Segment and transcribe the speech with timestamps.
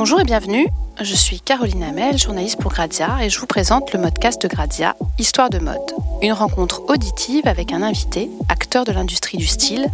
[0.00, 0.66] Bonjour et bienvenue,
[1.02, 4.96] je suis Caroline Hamel, journaliste pour Grazia et je vous présente le modcast de Grazia,
[5.18, 5.76] Histoire de mode.
[6.22, 9.88] Une rencontre auditive avec un invité, acteur de l'industrie du style,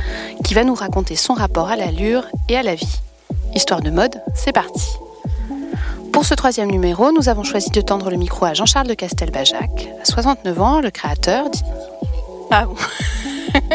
[0.45, 3.00] qui va nous raconter son rapport à l'allure et à la vie.
[3.52, 4.87] Histoire de mode, c'est parti.
[6.12, 9.88] Pour ce troisième numéro, nous avons choisi de tendre le micro à Jean-Charles de Castelbajac.
[10.00, 11.64] À 69 ans, le créateur dit...
[12.52, 12.77] Ah bon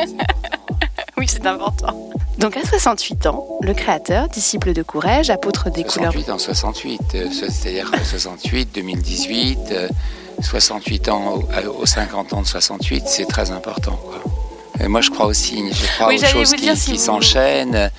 [1.18, 1.94] Oui, c'est important.
[2.38, 6.12] Donc à 68 ans, le créateur, disciple de Courrèges, apôtre des 68 couleurs...
[6.14, 9.58] 68 en 68, euh, c'est-à-dire 68, 2018,
[10.42, 11.44] 68 ans
[11.80, 14.00] aux 50 ans de 68, c'est très important.
[14.80, 17.92] Et moi, je crois aussi, je crois aux choses qui, s'enchaînent.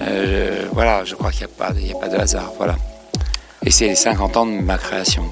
[0.00, 2.52] Euh, voilà, je crois qu'il n'y a, pas, a pas de hasard.
[2.56, 2.76] Voilà.
[3.64, 5.24] Et c'est les 50 ans de ma création.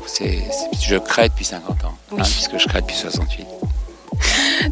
[0.83, 3.47] Je crée depuis 50 ans, hein, puisque je crée depuis 68.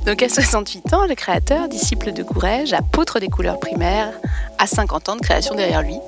[0.07, 4.13] Donc à 68 ans, le créateur, disciple de Courrèges, apôtre des couleurs primaires,
[4.59, 5.99] a 50 ans de création derrière lui.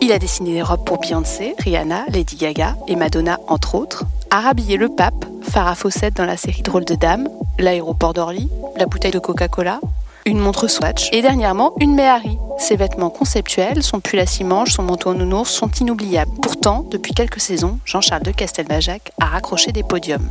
[0.00, 4.40] Il a dessiné des robes pour Beyoncé, Rihanna, Lady Gaga et Madonna, entre autres, a
[4.40, 9.12] rhabillé le pape, Farah Fawcett dans la série Drôle de Dames, l'aéroport d'Orly, la bouteille
[9.12, 9.78] de Coca-Cola,
[10.24, 12.38] une montre Swatch et dernièrement une Méhari.
[12.58, 16.30] Ses vêtements conceptuels, son pull à six manches, son manteau en nounours sont inoubliables.
[16.40, 20.30] Pourtant, depuis quelques saisons, Jean-Charles de Castelbajac a raccroché des podiums.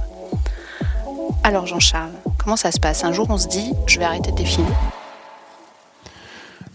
[1.44, 3.04] Alors Jean-Charles, comment ça se passe?
[3.04, 4.68] Un jour on se dit je vais arrêter de défiler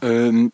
[0.02, 0.48] euh,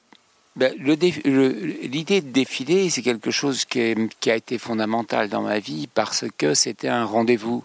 [0.55, 3.81] ben, L'idée de défiler, c'est quelque chose qui,
[4.27, 7.63] a été fondamental dans ma vie parce que c'était un rendez-vous.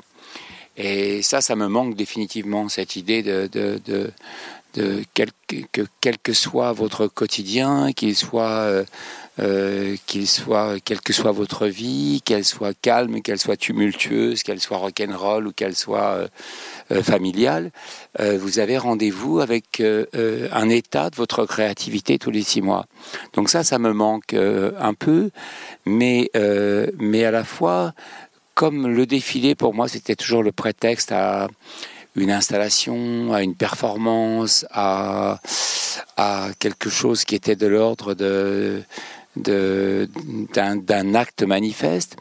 [0.77, 3.49] Et ça, ça me manque définitivement, cette idée de,
[4.77, 8.85] de quel, que, quel que soit votre quotidien, qu'il soit, euh,
[9.39, 14.59] euh, qu'il soit, quelle que soit votre vie, qu'elle soit calme, qu'elle soit tumultueuse, qu'elle
[14.59, 16.27] soit rock'n'roll ou qu'elle soit
[16.91, 17.71] euh, familiale,
[18.19, 22.85] vous avez rendez-vous avec un état de votre créativité tous les six mois.
[23.33, 25.29] Donc ça, ça me manque un peu,
[25.85, 26.31] mais,
[26.97, 27.93] mais à la fois,
[28.55, 31.47] comme le défilé pour moi, c'était toujours le prétexte à
[32.15, 35.39] une installation, à une performance, à,
[36.17, 38.81] à quelque chose qui était de l'ordre de,
[39.41, 42.17] d'un, acte manifeste.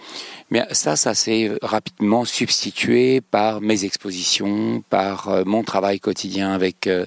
[0.51, 6.87] Mais ça, ça s'est rapidement substitué par mes expositions, par euh, mon travail quotidien avec,
[6.87, 7.05] euh,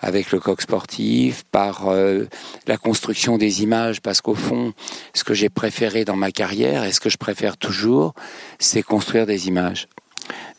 [0.00, 2.24] avec le coq sportif, par euh,
[2.66, 4.72] la construction des images, parce qu'au fond,
[5.14, 8.14] ce que j'ai préféré dans ma carrière et ce que je préfère toujours,
[8.58, 9.86] c'est construire des images.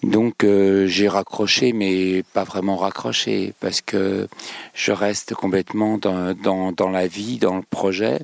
[0.04, 4.28] Donc euh, j'ai raccroché, mais pas vraiment raccroché, parce que
[4.74, 6.34] je reste complètement dans,
[6.72, 8.20] dans, la vie, dans le projet,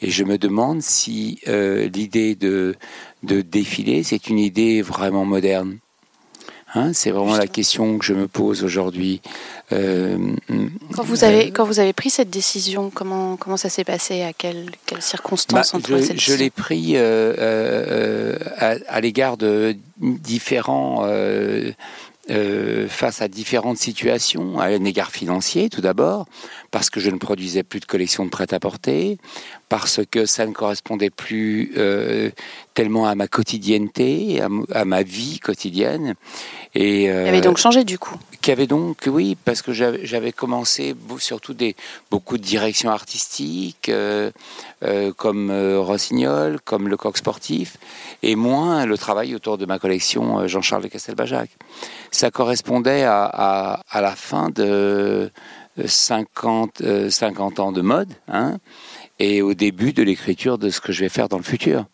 [0.00, 2.76] et je me demande si euh, l'idée de,
[3.24, 5.78] de défiler, c'est une idée vraiment moderne.
[6.74, 9.22] Hein, c'est vraiment la question que je me pose aujourd'hui.
[9.72, 10.18] Euh,
[10.94, 14.22] quand, vous avez, quand vous avez pris cette décision, comment, comment ça s'est passé?
[14.22, 19.76] À quelles, quelles circonstances bah, Je, je l'ai pris euh, euh, à, à l'égard de
[19.98, 21.06] différents
[22.30, 26.26] euh, face à différentes situations, à un égard financier tout d'abord,
[26.70, 29.16] parce que je ne produisais plus de collection de prêt-à-porter,
[29.68, 32.30] parce que ça ne correspondait plus euh,
[32.74, 34.40] tellement à ma quotidienneté,
[34.72, 36.14] à, ma vie quotidienne.
[36.74, 38.16] Et, euh, avait donc changé du coup.
[38.40, 41.74] Qui avait donc, oui, parce que j'avais commencé surtout des,
[42.10, 44.30] beaucoup de directions artistiques, euh,
[45.16, 47.76] comme Rossignol, comme le coq sportif,
[48.22, 51.50] et moins le travail autour de ma collection Jean-Charles de Castelbajac.
[52.10, 55.30] Ça correspondait à, la fin de
[55.84, 58.58] 50, 50 euh, ans de mode, hein,
[59.18, 61.86] et au début de l'écriture de ce que je vais faire dans le futur,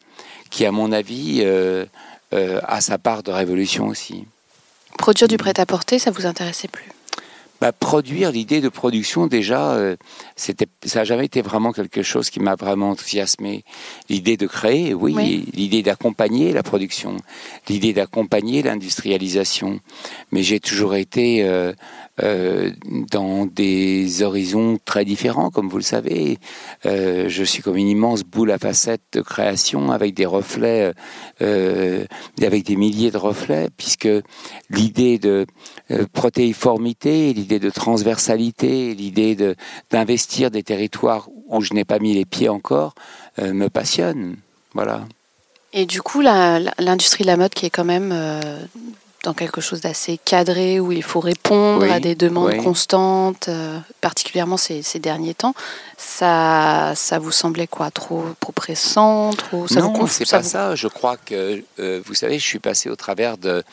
[0.51, 1.85] qui, à mon avis, euh,
[2.33, 4.25] euh, a sa part de révolution aussi.
[4.99, 6.94] Produire du prêt-à-porter, ça vous intéressait plus?
[7.60, 9.97] Bah, produire l'idée de production déjà euh,
[10.34, 13.65] c'était ça n'a jamais été vraiment quelque chose qui m'a vraiment enthousiasmé.
[14.09, 17.16] L'idée de créer oui, l'idée d'accompagner la production
[17.69, 19.81] l'idée d'accompagner l'industrialisation.
[20.32, 21.72] Mais j'ai toujours été euh,
[22.22, 22.70] euh,
[23.10, 26.38] dans des horizons très différents, comme vous le savez.
[26.84, 30.93] Je suis comme une immense boule à facettes de création avec des reflets,
[31.40, 34.08] avec des milliers de reflets, puisque
[34.70, 35.46] l'idée de
[36.12, 39.37] protéiformité, l'idée de transversalité, l'idée
[39.91, 42.94] d'investir des territoires où je n'ai pas mis les pieds encore,
[43.38, 44.37] me passionne.
[44.73, 45.05] Voilà.
[45.73, 48.12] Et du coup, l'industrie de la mode qui est quand même
[49.25, 54.56] dans quelque chose d'assez cadré où il faut répondre à des demandes constantes, euh, particulièrement
[54.58, 55.55] ces, ces, derniers temps.
[55.96, 57.91] Ça, ça vous semblait quoi?
[57.91, 60.76] Trop, trop pressant trop, ça Non, c'est pas ça.
[60.76, 63.64] Je crois que, euh, vous savez, je suis passé au travers de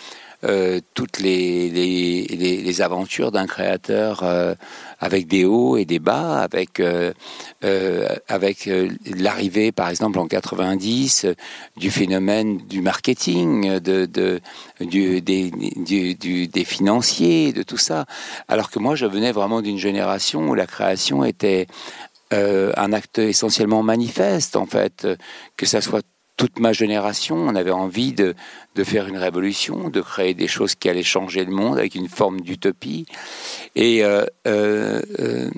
[0.94, 4.24] toutes les, les, les, aventures d'un créateur
[5.02, 7.12] avec des hauts et des bas, avec euh,
[7.64, 11.26] euh, avec euh, l'arrivée, par exemple, en 90,
[11.76, 14.40] du phénomène du marketing, de, de
[14.80, 18.06] du, des, du, des financiers, de tout ça.
[18.48, 21.68] Alors que moi, je venais vraiment d'une génération où la création était
[22.34, 25.06] un acte essentiellement manifeste, en fait,
[25.58, 26.06] que ça soit
[26.42, 28.34] toute ma génération, on avait envie de,
[28.84, 32.42] faire une révolution, de créer des choses qui allaient changer le monde avec une forme
[32.42, 33.06] d'utopie.
[33.76, 35.52] Et euh, euh, euh,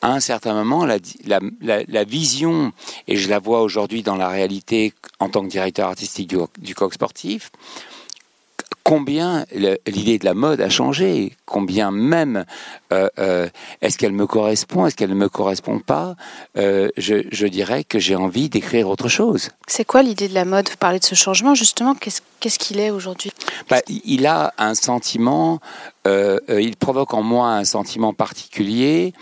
[0.00, 2.72] à un certain moment, la, vision,
[3.08, 6.76] et je la vois aujourd'hui dans la réalité en tant que directeur artistique du, du
[6.76, 7.50] Coq Sportif,
[8.84, 9.44] combien
[9.86, 12.44] l'idée de la mode a changé, combien même
[12.92, 13.48] euh, euh,
[13.80, 16.16] est-ce qu'elle me correspond, est-ce qu'elle ne me correspond pas,
[16.56, 19.50] euh, je, dirais que j'ai envie d'écrire autre chose.
[19.66, 20.68] C'est quoi l'idée de la mode?
[20.68, 23.32] Vous parlez de ce changement, justement, qu'est-ce qu'il est, aujourd'hui?
[23.68, 25.60] Bah, Il a un sentiment,
[26.06, 29.12] il provoque en moi un sentiment particulier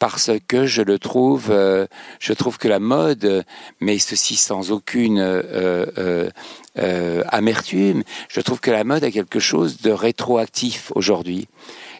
[0.00, 1.86] parce que je le trouve, euh,
[2.18, 3.44] je trouve que la mode,
[3.80, 6.30] mais ceci sans aucune euh,
[6.78, 11.46] euh, amertume, je trouve que la mode a quelque chose de rétroactif aujourd'hui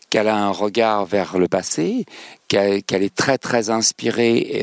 [0.09, 2.05] qu'elle a un regard vers le passé,
[2.49, 4.61] qu'elle est très très inspirée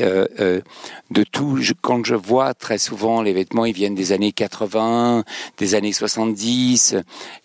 [1.10, 1.58] de tout.
[1.80, 5.24] quand je vois très souvent les vêtements, ils viennent des années 80,
[5.56, 6.96] des années 70.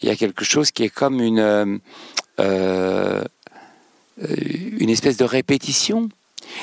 [0.02, 1.80] Il y a quelque chose qui est comme une
[4.18, 6.10] une espèce de répétition.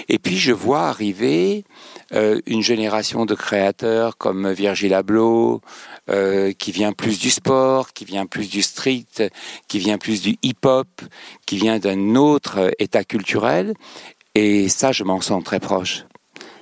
[0.09, 1.65] Et puis je vois arriver
[2.13, 5.61] euh, une génération de créateurs comme Virgil Abloh,
[6.09, 9.31] euh, qui vient plus du sport, qui vient plus du street,
[9.69, 10.89] qui vient plus du hip-hop,
[11.47, 13.75] qui vient d'un autre état culturel.
[14.35, 16.05] Et ça, je m'en sens très proche.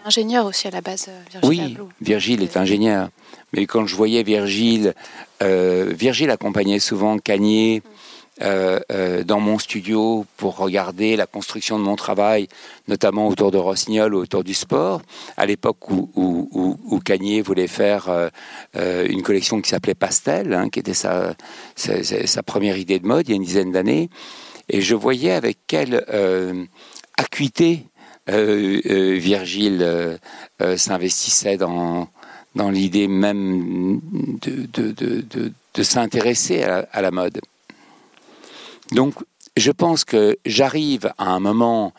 [0.04, 3.10] Ingénieur aussi à la base, Virgil Oui, Virgile est ingénieur.
[3.52, 4.94] Mais quand je voyais Virgile,
[5.40, 7.82] Virgile accompagnait souvent Cagné.
[7.82, 12.48] Euh, euh, dans mon studio pour regarder la construction de mon travail,
[12.86, 15.02] notamment autour de Rossignol ou autour du sport,
[15.36, 20.78] à l'époque où, où, Cagnier voulait faire euh, une collection qui s'appelait Pastel, hein, qui
[20.78, 21.34] était sa,
[22.44, 24.10] première idée de mode il y a une dizaine d'années,
[24.68, 26.04] et je voyais avec quelle
[27.16, 27.86] acuité
[28.28, 30.18] Virgile
[30.76, 32.08] s'investissait dans,
[32.54, 34.00] dans l'idée même
[34.42, 35.24] de, de,
[35.74, 37.40] de, s'intéresser à la mode.
[38.92, 39.14] Donc,
[39.56, 41.92] je pense que j'arrive à un moment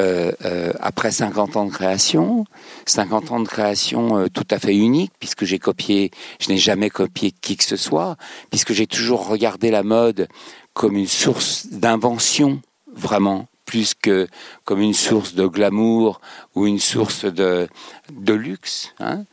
[0.00, 2.44] euh, euh, après 50 ans de création,
[2.86, 6.10] 50 ans de création euh, tout à fait unique, puisque j'ai copié,
[6.40, 8.16] je n'ai jamais copié qui que ce soit,
[8.50, 10.26] puisque j'ai toujours regardé la mode
[10.72, 12.60] comme une source d'invention,
[12.92, 14.26] vraiment, plus que
[14.64, 16.20] comme une source de glamour
[16.56, 17.68] ou une source de,
[18.12, 18.92] de luxe.
[18.98, 19.24] Hein.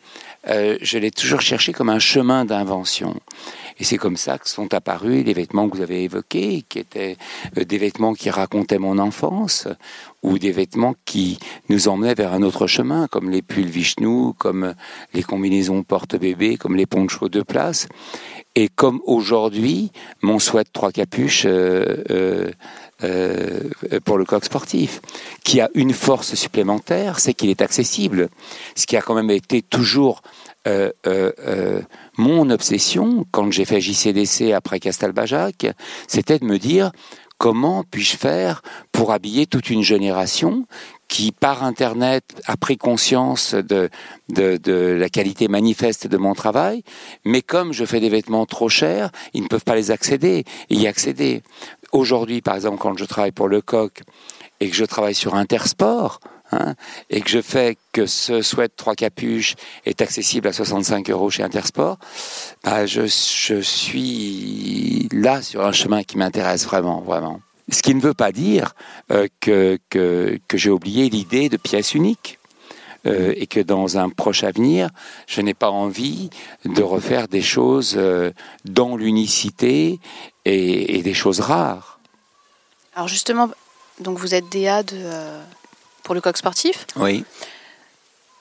[0.46, 3.20] je l'ai toujours cherché comme un chemin d'invention.
[3.80, 7.18] Et c'est comme ça que sont apparus les vêtements que vous avez évoqués, qui étaient
[7.58, 9.68] euh, des vêtements qui racontaient mon enfance,
[10.24, 11.40] ou des vêtements qui
[11.70, 14.74] nous emmenaient vers un autre chemin, comme les pulls Vishnu, comme
[15.14, 17.88] les combinaisons porte-bébé, comme les ponchos de place.
[18.56, 19.92] Et comme aujourd'hui,
[20.22, 22.52] mon souhait trois capuches euh,
[23.04, 23.70] euh,
[24.04, 25.02] pour le coq sportif,
[25.44, 28.30] qui a une force supplémentaire, c'est qu'il est accessible.
[28.76, 30.22] Ce qui a quand même été toujours
[30.68, 31.82] euh, euh, euh,
[32.18, 35.66] mon obsession quand j'ai fait JCDC après Castelbajac,
[36.08, 36.92] c'était de me dire
[37.40, 38.62] comment puis-je faire
[38.92, 40.68] pour habiller toute une génération
[41.08, 43.90] qui, par Internet, a pris conscience de,
[44.30, 46.84] de, de, la qualité manifeste de mon travail,
[47.26, 50.86] mais comme je fais des vêtements trop chers, ils ne peuvent pas les accéder, y
[50.86, 51.42] accéder.
[51.92, 54.04] Aujourd'hui, par exemple, quand je travaille pour Le Coq
[54.60, 56.20] et que je travaille sur Intersport,
[56.52, 56.76] Hein,
[57.10, 59.56] et que je fais que ce sweat trois capuches
[59.86, 61.98] est accessible à 65 euros chez Intersport,
[62.64, 63.06] bah je,
[63.62, 67.40] suis là sur un chemin qui m'intéresse vraiment, vraiment.
[67.72, 68.76] Ce qui ne veut pas dire
[69.12, 72.38] euh, que, que, j'ai oublié l'idée de pièce unique.
[73.08, 74.92] Euh, et que dans un proche avenir,
[75.26, 76.30] je n'ai pas envie
[76.66, 78.30] de refaire des choses euh,
[78.64, 80.00] dans l'unicité
[80.46, 82.00] et, et, des choses rares.
[82.94, 83.50] Alors justement,
[84.00, 85.00] donc vous êtes DA de,
[86.12, 86.88] pour le coq sportif.
[86.98, 87.24] Oui.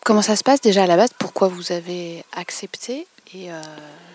[0.04, 1.10] Comment ça se passe déjà à la base?
[1.16, 3.06] Pourquoi vous avez accepté?
[3.32, 3.62] Et euh,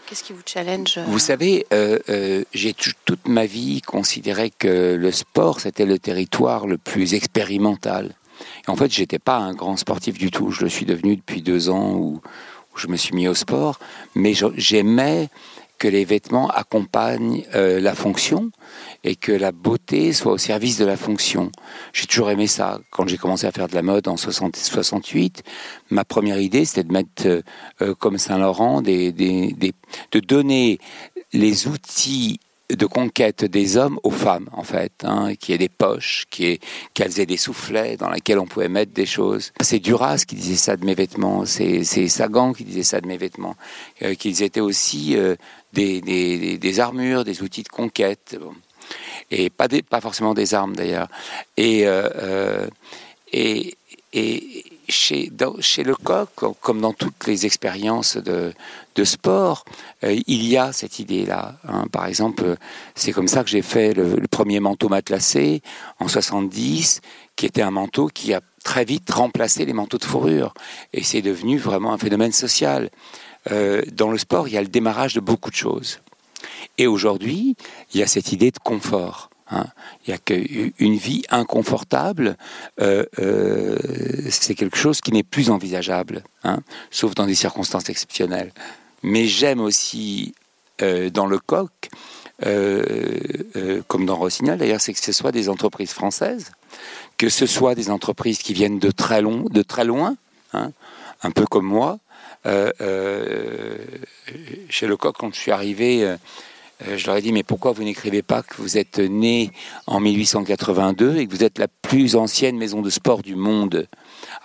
[0.06, 1.06] qu'est-ce qui vous challenge euh?
[1.08, 6.78] Vous savez, euh, j'ai toute ma vie considéré que le sport c'était le territoire le
[6.78, 8.16] plus expérimental.
[8.68, 10.52] Et en fait, j'étais pas un grand sportif du tout.
[10.52, 12.20] Je le suis devenu depuis deux ans où,
[12.74, 13.80] où je me suis mis au sport,
[14.16, 15.30] mais j'aimais
[15.78, 18.52] que les vêtements accompagnent euh, la fonction
[19.04, 21.52] et que la beauté soit au service de la fonction.
[21.94, 22.80] J'ai toujours aimé ça.
[22.92, 25.44] Quand j'ai commencé à faire de la mode en 60, 68,
[25.90, 27.42] ma première idée, c'était de mettre, euh,
[27.82, 30.80] euh, comme Saint-Laurent, de donner
[31.34, 32.40] les outils
[32.70, 37.26] de conquête des hommes aux femmes, en fait, hein, qui ait des poches, qu'elles aient
[37.26, 39.52] des soufflets dans lesquels on pouvait mettre des choses.
[39.62, 43.18] C'est Duras qui disait ça de mes vêtements, c'est Sagan qui disait ça de mes
[43.18, 43.56] vêtements,
[44.18, 45.16] qu'ils étaient aussi
[45.76, 48.38] des, armures, des outils de conquête,
[49.32, 49.68] et pas,
[50.02, 51.08] forcément des armes d'ailleurs.
[51.58, 52.68] Et, euh,
[53.32, 53.76] et
[54.88, 55.32] chez,
[55.84, 56.30] Lecoq,
[56.62, 58.54] comme dans toutes les expériences de,
[58.96, 59.66] de sport,
[60.04, 61.56] euh, il y a cette idée-là.
[61.68, 61.86] Hein.
[61.92, 62.56] Par exemple,
[62.94, 65.62] c'est comme ça que j'ai fait le, premier manteau matelassé
[66.00, 67.02] en 70,
[67.36, 70.54] qui était un manteau qui a très vite remplacé les manteaux de fourrure.
[70.94, 72.90] Et c'est devenu vraiment un phénomène social.
[73.52, 76.00] Euh, dans le sport, il y a le démarrage de beaucoup de choses.
[76.78, 77.56] Et aujourd'hui,
[77.94, 79.30] il y a cette idée de confort.
[79.52, 79.68] Hein.
[80.06, 82.38] Il n'y a qu'une vie inconfortable,
[82.82, 83.78] euh, euh,
[84.30, 88.52] c'est quelque chose qui n'est plus envisageable, hein, sauf dans des circonstances exceptionnelles.
[89.04, 90.34] Mais j'aime aussi
[91.14, 91.72] dans le coq,
[93.88, 96.52] comme dans Rossignol d'ailleurs, c'est que ce soit des entreprises françaises,
[97.18, 100.18] que ce soit des entreprises qui viennent de très, long, de très loin,
[100.54, 100.72] hein,
[101.24, 102.00] un peu comme moi.
[104.70, 106.16] Chez le coq, quand je suis arrivé
[106.86, 109.52] euh, je leur ai dit, mais pourquoi vous n'écrivez pas que vous êtes né
[109.88, 113.88] en 1882 et que vous êtes la plus ancienne maison de sport du monde?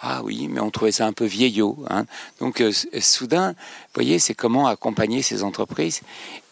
[0.00, 1.78] Ah oui, mais on trouvait ça un peu vieillot.
[1.90, 2.07] Hein.
[2.38, 6.02] Donc, euh, soudain, vous voyez, c'est comment accompagner ces entreprises.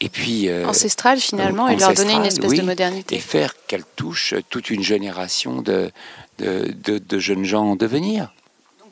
[0.00, 0.48] Et puis...
[0.48, 3.14] Euh, Ancestral, finalement, et leur donner une espèce de modernité.
[3.14, 5.92] Et faire qu'elles touchent toute une génération de,
[6.38, 8.32] de, de, jeunes gens en devenir.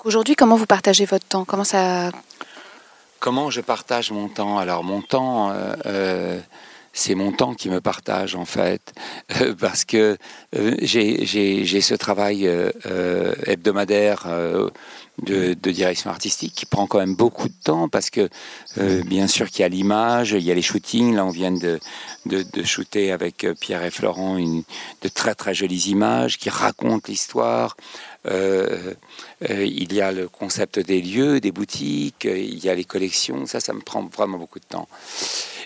[0.07, 1.45] Aujourd'hui, comment vous partagez votre temps?
[1.45, 2.13] Comment ça...
[3.19, 4.57] Comment je partage mon temps?
[4.57, 5.53] Alors, mon temps
[6.97, 8.95] c'est mon temps qui me partage en fait,
[9.41, 10.17] euh, parce que
[10.57, 14.27] euh, j'ai ce travail euh, hebdomadaire
[15.23, 18.31] de, direction artistique qui prend quand même beaucoup de temps, parce que
[19.05, 21.79] bien sûr qu'il y a l'image, il y a les shootings, là on vient de,
[22.25, 24.63] de, shooter avec Pierre et Florent une,
[25.03, 27.77] de très très jolies images qui racontent l'histoire.
[28.27, 33.61] Il y a le concept des lieux, des boutiques, il y a les collections, ça
[33.61, 34.89] ça me prend vraiment beaucoup de temps.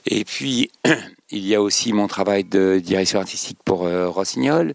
[0.07, 0.71] Et puis,
[1.31, 4.75] il y a aussi mon travail de direction artistique pour euh, Rossignol.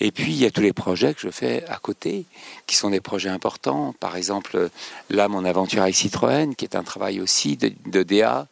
[0.00, 2.26] Et puis, il y a tous les projets que je fais à côté,
[2.66, 3.94] qui sont des projets importants.
[4.00, 4.70] Par exemple,
[5.10, 8.46] là, mon aventure avec Citroën, qui est un travail aussi de, DA,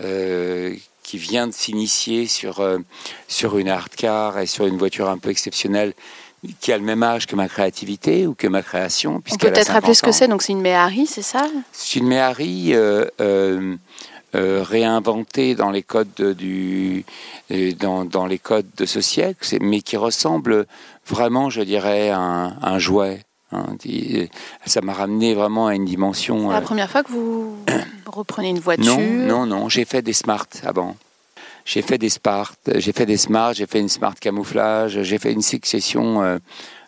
[0.00, 2.78] euh, qui vient de s'initier sur, euh,
[3.28, 5.94] sur une art car et sur une voiture un peu exceptionnelle
[6.60, 9.16] qui a le même âge que ma créativité ou que ma création.
[9.16, 10.28] On peut peut-être rappeler ce que c'est.
[10.28, 11.46] Donc, c'est une Méhari, c'est ça?
[11.72, 12.72] C'est une Méhari.
[12.74, 13.06] Euh,
[14.34, 17.04] euh, réinventé dans les codes de, du
[17.50, 20.64] euh, dans, dans, les codes de ce siècle, mais qui ressemble
[21.06, 23.24] vraiment, je dirais, à un, un jouet.
[23.52, 23.66] Hein,
[24.64, 26.46] ça m'a ramené vraiment à une dimension.
[26.46, 27.58] C'est la euh, première fois que vous
[28.06, 28.96] reprenez une voiture?
[28.96, 29.68] Non, non, non.
[29.68, 30.96] J'ai fait des smart avant.
[31.64, 35.32] J'ai fait des smart, j'ai fait des smart, j'ai fait une smart camouflage, j'ai fait
[35.32, 36.38] une succession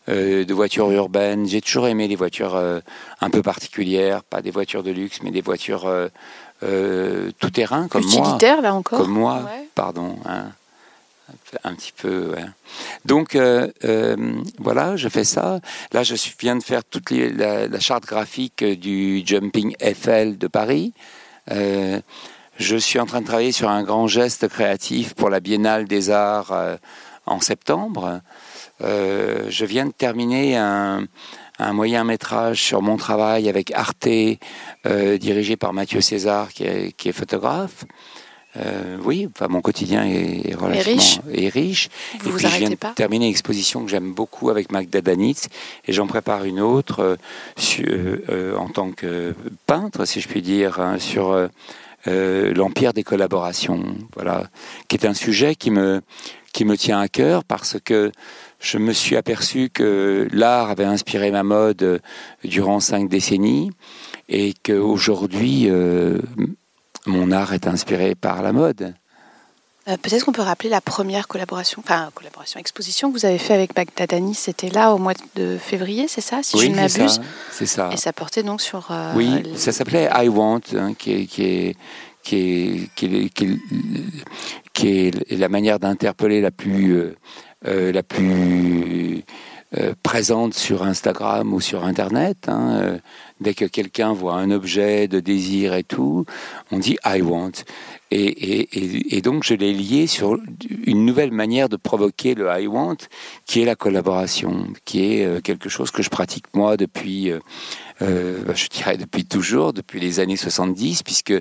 [0.08, 1.46] euh, de voitures urbaines.
[1.46, 2.60] J'ai toujours aimé les voitures
[3.20, 5.88] un peu particulières, pas des voitures de luxe, mais des voitures
[6.64, 9.42] euh, tout terrain comme Utilitaire, là encore Comme moi,
[9.74, 10.16] pardon.
[10.24, 10.46] Hein.
[11.62, 12.34] un petit peu.
[13.04, 14.16] Donc euh, euh,
[14.58, 15.60] voilà, je fais ça.
[15.92, 20.92] Là, je viens de faire toute la, charte graphique du Jumping FL de Paris.
[22.58, 26.10] Je suis en train de travailler sur un grand geste créatif pour la Biennale des
[26.10, 26.78] Arts
[27.26, 28.20] en septembre.
[28.80, 31.06] je viens de terminer un,
[31.58, 34.08] un moyen métrage sur mon travail avec Arte,
[34.86, 37.84] euh, dirigé par Mathieu César, qui est, photographe.
[38.56, 41.20] Euh, oui, enfin, mon quotidien est relativement riche.
[41.32, 41.88] Est riche.
[42.20, 45.00] Vous et vous puis je viens de terminer une exposition que j'aime beaucoup avec Magda
[45.00, 45.48] Danitz
[45.86, 47.18] et j'en prépare une autre
[47.80, 49.34] euh, en tant que
[49.66, 51.48] peintre, si je puis dire, hein, sur
[52.06, 53.82] l'empire des collaborations.
[54.14, 54.44] Voilà,
[54.88, 56.02] qui est un sujet qui me
[56.54, 58.12] qui me tient à cœur parce que
[58.60, 61.98] je me suis aperçu que l'art avait inspiré ma mode euh,
[62.44, 63.72] durant cinq décennies
[64.28, 66.18] et qu'aujourd'hui, euh,
[67.06, 68.94] mon art est inspiré par la mode.
[69.86, 73.52] Euh, peut-être qu'on peut rappeler la première collaboration, enfin collaboration, exposition que vous avez fait
[73.52, 77.20] avec Bagdadani, c'était là au mois de février, c'est ça, si oui, je ne m'abuse
[77.50, 77.90] C'est ça.
[77.92, 78.90] Et ça portait donc sur.
[79.14, 81.76] oui, ça s'appelait I Want, hein, qui, est, qui, est,
[82.22, 83.30] qui, est, qui, est,
[84.72, 87.14] qui, est, la manière d'interpeller la plus
[87.66, 89.24] euh, la plus
[89.78, 92.46] euh, présente sur Instagram ou sur Internet.
[92.46, 92.98] Hein, euh,
[93.40, 96.26] dès que quelqu'un voit un objet de désir et tout,
[96.70, 97.52] on dit I want.
[98.16, 100.38] Et, donc je l'ai lié sur
[100.86, 102.96] une nouvelle manière de provoquer le I want,
[103.46, 107.40] qui est la collaboration, qui est quelque chose que je pratique moi depuis euh,
[108.00, 111.34] je dirais depuis toujours, depuis les années 70, puisque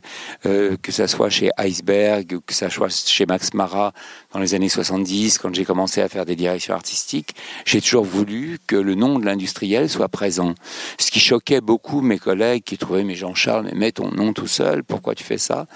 [0.45, 3.93] euh, que ça soit chez Iceberg ou que ça soit chez Max Mara
[4.33, 8.59] dans les années 70, quand j'ai commencé à faire des directions artistiques, j'ai toujours voulu
[8.67, 10.53] que le nom de l'industriel soit présent.
[10.99, 14.47] Ce qui choquait beaucoup mes collègues qui trouvaient, mais Jean-Charles, mais mets ton nom tout
[14.47, 15.67] seul, pourquoi tu fais ça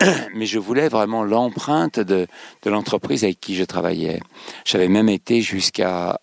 [0.34, 2.26] Mais je voulais vraiment l'empreinte de,
[2.64, 4.20] l'entreprise avec qui je travaillais.
[4.64, 6.20] J'avais même été jusqu'à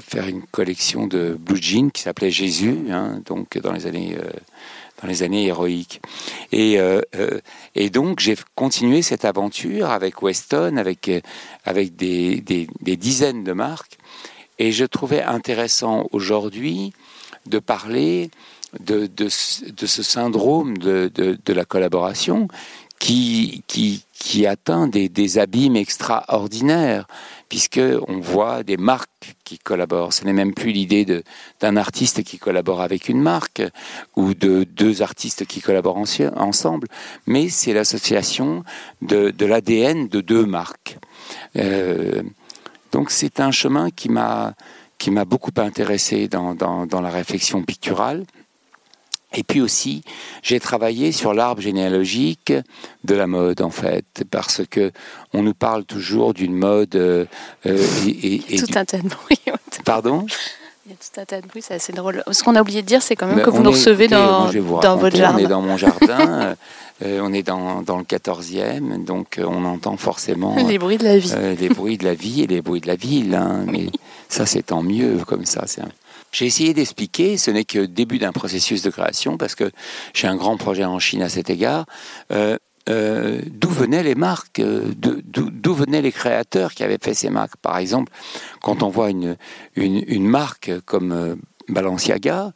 [0.00, 4.30] faire une collection de blue jeans qui s'appelait Jésus, hein, donc dans les années euh,
[5.00, 6.00] dans les années héroïques.
[6.50, 7.40] Et, euh, euh,
[7.76, 11.10] et donc j'ai continué cette aventure avec Weston, avec
[11.64, 13.96] avec des, des, dizaines de marques,
[14.58, 16.92] et je trouvais intéressant aujourd'hui
[17.46, 18.30] de parler
[18.80, 19.28] de, de,
[19.70, 22.48] de ce syndrome de, de la collaboration
[22.98, 27.06] qui, qui, qui atteint des, des abîmes extraordinaires
[27.48, 30.12] puisque on voit des marques qui collaborent.
[30.12, 31.06] Ce n'est même plus l'idée
[31.60, 33.62] d'un artiste qui collabore avec une marque
[34.16, 36.88] ou de deux artistes qui collaborent ensemble,
[37.26, 38.64] mais c'est l'association
[39.00, 40.98] de, de l'ADN de deux marques.
[41.56, 42.22] Euh,
[42.92, 44.54] donc c'est un chemin qui m'a
[44.98, 48.24] qui m'a beaucoup intéressé dans, dans, dans la réflexion picturale.
[49.34, 50.02] Et puis aussi,
[50.42, 52.52] j'ai travaillé sur l'arbre généalogique
[53.04, 54.90] de la mode, en fait, parce que
[55.34, 56.96] on nous parle toujours d'une mode.
[56.96, 57.26] Euh,
[57.66, 59.40] euh et, et, tout un tas de bruit.
[59.84, 60.26] Pardon?
[60.86, 62.24] Il y a tout un tas de bruit, c'est assez drôle.
[62.30, 64.50] Ce qu'on a oublié de dire, c'est quand même ben, que vous nous recevez dans,
[64.80, 65.36] dans votre jardin.
[65.36, 66.56] On est dans mon jardin,
[67.02, 71.04] euh, on est dans, dans, le 14e, donc euh, on entend forcément les bruits de
[71.04, 71.34] la vie.
[71.60, 73.34] les bruits de la vie et les bruits de la ville.
[73.34, 73.88] Hein, mais
[74.30, 75.64] ça, c'est tant mieux comme ça.
[75.66, 75.90] C'est un...
[76.32, 79.70] J'ai essayé d'expliquer, ce n'est que le début d'un processus de création, parce que
[80.14, 81.86] j'ai un grand projet en Chine à cet égard.
[82.32, 82.56] Euh,
[82.88, 87.56] euh, d'où venaient les marques, euh, d'où venaient les créateurs qui avaient fait ces marques.
[87.56, 88.10] Par exemple,
[88.62, 89.36] quand on voit une,
[89.76, 91.36] une, marque comme
[91.68, 92.52] Balenciaga,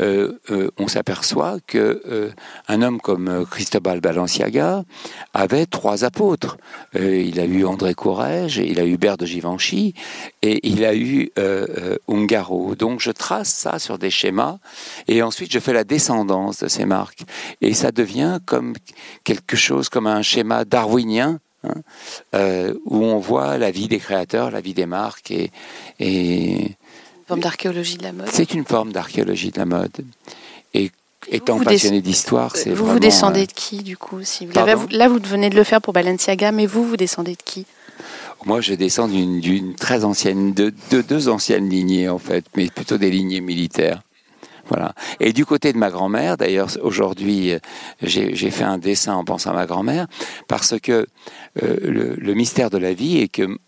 [0.00, 2.30] on s'aperçoit que euh,
[2.68, 4.84] un homme comme Cristobal Balenciaga
[5.34, 6.56] avait trois apôtres.
[6.94, 9.94] il a eu André Courrèges, il a eu Hubert de Givenchy
[10.42, 11.30] et il a eu
[12.08, 12.74] Ungaro.
[12.74, 14.58] Donc je trace ça sur des schémas
[15.08, 17.22] et ensuite je fais la descendance de ces marques
[17.60, 18.74] et ça devient comme
[19.24, 24.60] quelque chose comme un schéma darwinien hein, où on voit la vie des créateurs, la
[24.60, 25.32] vie des marques
[26.00, 26.76] et
[27.30, 28.28] forme d'archéologie de la mode.
[28.30, 30.04] C'est une forme d'archéologie de la mode.
[30.74, 30.90] Et
[31.30, 35.08] étant passionné d'histoire, c'est Vous vous descendez euh, de qui, du coup si vous Là,
[35.08, 37.66] vous venez de le faire pour Balenciaga, mais vous, vous descendez de qui?
[38.46, 42.96] Moi, je descends d'une très ancienne, de, de, deux anciennes lignées en fait, mais plutôt
[42.96, 44.02] des lignées militaires.
[45.20, 47.52] Et du côté de ma grand-mère, d'ailleurs, aujourd'hui,
[48.02, 50.06] j'ai fait un dessin en pensant à ma grand-mère,
[50.48, 51.06] parce que
[51.62, 53.58] euh, le, mystère de la vie est que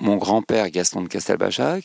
[0.00, 1.84] mon, grand-père, Gaston de Castelbajac,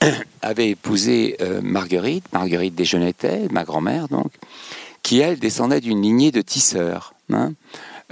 [0.42, 4.32] avait épousé euh, Marguerite, Marguerite Desgenetais, ma grand-mère donc,
[5.02, 7.52] qui, elle, descendait d'une lignée de tisseurs, hein,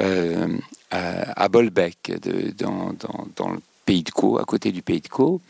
[0.01, 0.49] euh,
[0.90, 2.12] à, Bolbec,
[2.59, 2.94] dans,
[3.53, 5.40] le pays de Caux, à côté du pays de Caux,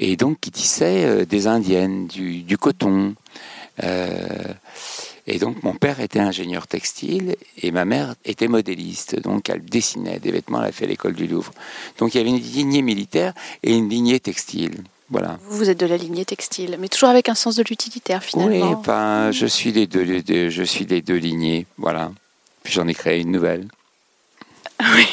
[0.00, 3.14] et donc qui tissait des indiennes, du, coton, euh,
[3.78, 9.20] et donc mon père était ingénieur textile et ma mère était modéliste.
[9.20, 11.52] Donc elle dessinait des vêtements, elle a fait l'école du Louvre.
[11.98, 13.32] Donc il y avait une lignée militaire
[13.62, 14.82] et une lignée textile.
[15.10, 15.38] Voilà.
[15.48, 18.68] Vous êtes de la lignée textile, mais toujours avec un sens de l'utilitaire finalement.
[18.68, 22.10] Oui, enfin, je suis des deux, je suis des deux lignées, voilà.
[22.62, 23.68] Puis j'en ai créé une nouvelle.
[24.80, 25.06] Oui,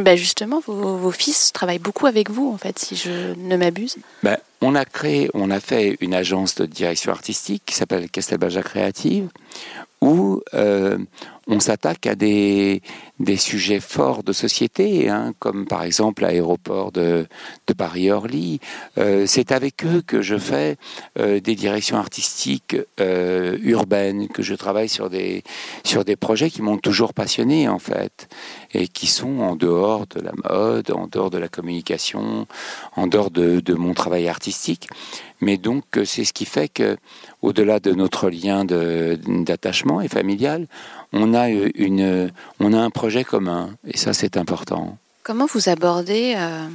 [0.00, 3.96] ben justement, vos, fils travaillent beaucoup avec vous, en fait, si je ne m'abuse.
[4.22, 8.62] Ben, on a créé, on a fait une agence de direction artistique qui s'appelle Castelbaja
[8.62, 9.28] Créative,
[10.02, 10.98] où euh,
[11.46, 12.82] on s'attaque à des,
[13.20, 17.26] des sujets forts de société, hein, comme par exemple l'aéroport de,
[17.68, 18.58] de Paris-Orly.
[18.98, 20.76] Euh, c'est avec eux que je fais
[21.20, 25.44] euh, des directions artistiques urbaines, que je travaille sur des,
[25.84, 28.28] sur des projets qui m'ont toujours passionné en fait,
[28.74, 32.48] et qui sont en dehors de la mode, en dehors de la communication,
[32.96, 34.51] en dehors de, de mon travail artistique.
[35.40, 36.96] Mais donc c'est ce qui fait que,
[37.42, 40.66] au-delà de notre lien d'attachement et familial,
[41.12, 44.96] on a, une, on a un projet commun, et ça c'est important.
[45.22, 46.66] Comment vous abordez, euh,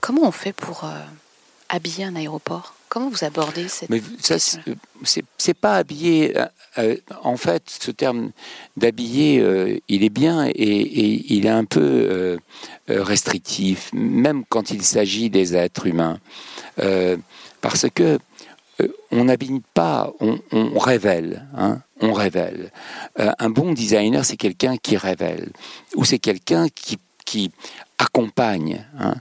[0.00, 0.98] comment on fait pour euh,
[1.68, 2.74] habiller un aéroport?
[2.88, 4.36] Comment vous abordez cette Mais ça,
[5.36, 6.36] c'est pas habiller.
[6.78, 8.30] Euh, en fait, ce terme
[8.76, 12.38] d'habiller, il est bien et, et, il est un peu
[12.88, 16.18] restrictif, même quand il s'agit des êtres humains,
[17.60, 18.18] parce que
[19.10, 21.46] on n'habille pas, on, révèle.
[21.56, 22.70] Hein, on révèle.
[23.18, 25.50] Euh, un bon designer, c'est quelqu'un qui révèle,
[25.94, 26.98] ou c'est quelqu'un qui,
[27.98, 28.86] accompagne.
[28.98, 29.14] Hein.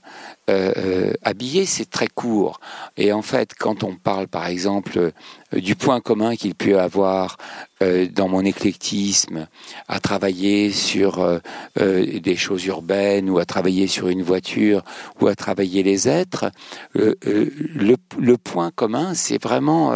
[0.50, 2.60] euh, habillé, c'est très court.
[2.98, 5.12] Et en fait, quand on parle, par exemple,
[5.54, 7.38] du point commun qu'il peut avoir
[7.82, 9.48] dans mon éclectisme
[9.88, 11.42] à travailler sur
[11.76, 14.84] des choses urbaines ou à travailler sur une voiture
[15.20, 16.52] ou à travailler les êtres,
[16.94, 19.94] le, point commun, c'est vraiment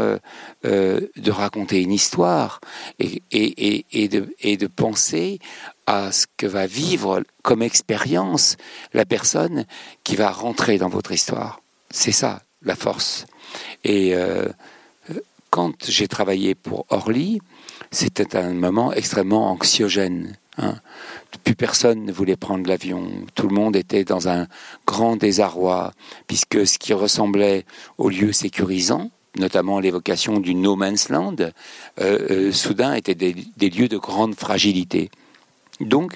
[0.63, 2.59] de raconter une histoire
[2.99, 5.39] et, de, et de penser
[5.89, 8.57] à ce que va vivre comme expérience
[8.93, 9.65] la personne
[10.03, 11.61] qui va rentrer dans votre histoire.
[11.89, 13.25] C'est ça la force.
[13.83, 14.47] Et euh,
[15.49, 17.39] quand j'ai travaillé pour Orly,
[17.91, 20.37] c'était un moment extrêmement anxiogène.
[20.57, 20.75] Hein.
[21.43, 23.09] Plus personne ne voulait prendre l'avion.
[23.35, 24.47] Tout le monde était dans un
[24.85, 25.93] grand désarroi,
[26.27, 27.65] puisque ce qui ressemblait
[27.97, 31.51] aux lieux sécurisants, notamment l'évocation du no man's land, euh,
[31.99, 33.33] euh, soudain étaient des,
[33.69, 35.09] lieux de grande fragilité.
[35.79, 36.15] Donc,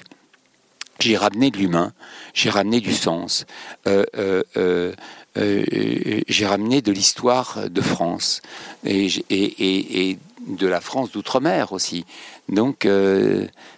[1.00, 1.92] j'ai ramené de l'humain,
[2.34, 3.46] j'ai ramené du sens,
[3.86, 4.92] euh,
[5.36, 8.42] j'ai ramené de l'histoire de France
[8.84, 12.04] et, de la France d'outre-mer aussi.
[12.48, 12.86] Donc,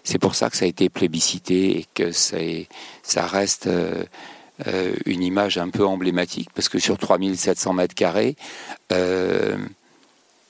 [0.04, 3.68] c'est pour ça que ça a été plébiscité et que ça reste
[5.06, 8.36] une image un peu emblématique parce que sur 3700 mètres carrés,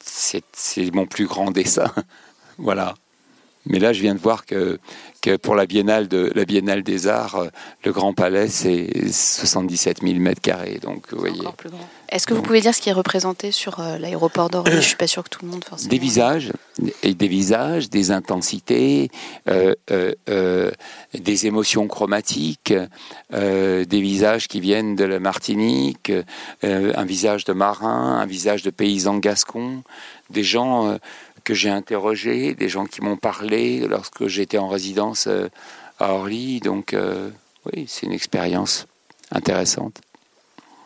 [0.02, 1.92] c'est mon plus grand dessin.
[2.58, 2.94] voilà.
[3.66, 4.78] Mais là, je viens de voir que,
[5.20, 7.48] que pour la Biennale, de, la Biennale des Arts, euh,
[7.84, 10.78] le Grand Palais, c'est 77 000 mètres carrés.
[10.80, 11.42] Donc, vous voyez.
[12.08, 14.70] Est-ce que vous pouvez dire ce qui est représenté sur euh, l'aéroport d'Orly?
[14.70, 15.90] Je ne suis pas sûr que tout le monde forcément.
[15.90, 16.52] Des visages,
[17.02, 19.10] et des visages, des intensités,
[19.48, 19.74] euh,
[21.12, 22.74] des émotions chromatiques,
[23.32, 26.12] des visages qui viennent de la Martinique,
[26.62, 29.82] un visage de marin, un visage de paysan gascon,
[30.30, 30.98] des gens
[31.46, 35.48] que j'ai interrogé, des gens qui m'ont parlé lorsque j'étais en résidence euh,
[36.00, 36.58] à Orly.
[36.58, 37.30] Donc, euh,
[37.66, 38.86] oui, c'est une expérience
[39.30, 40.00] intéressante.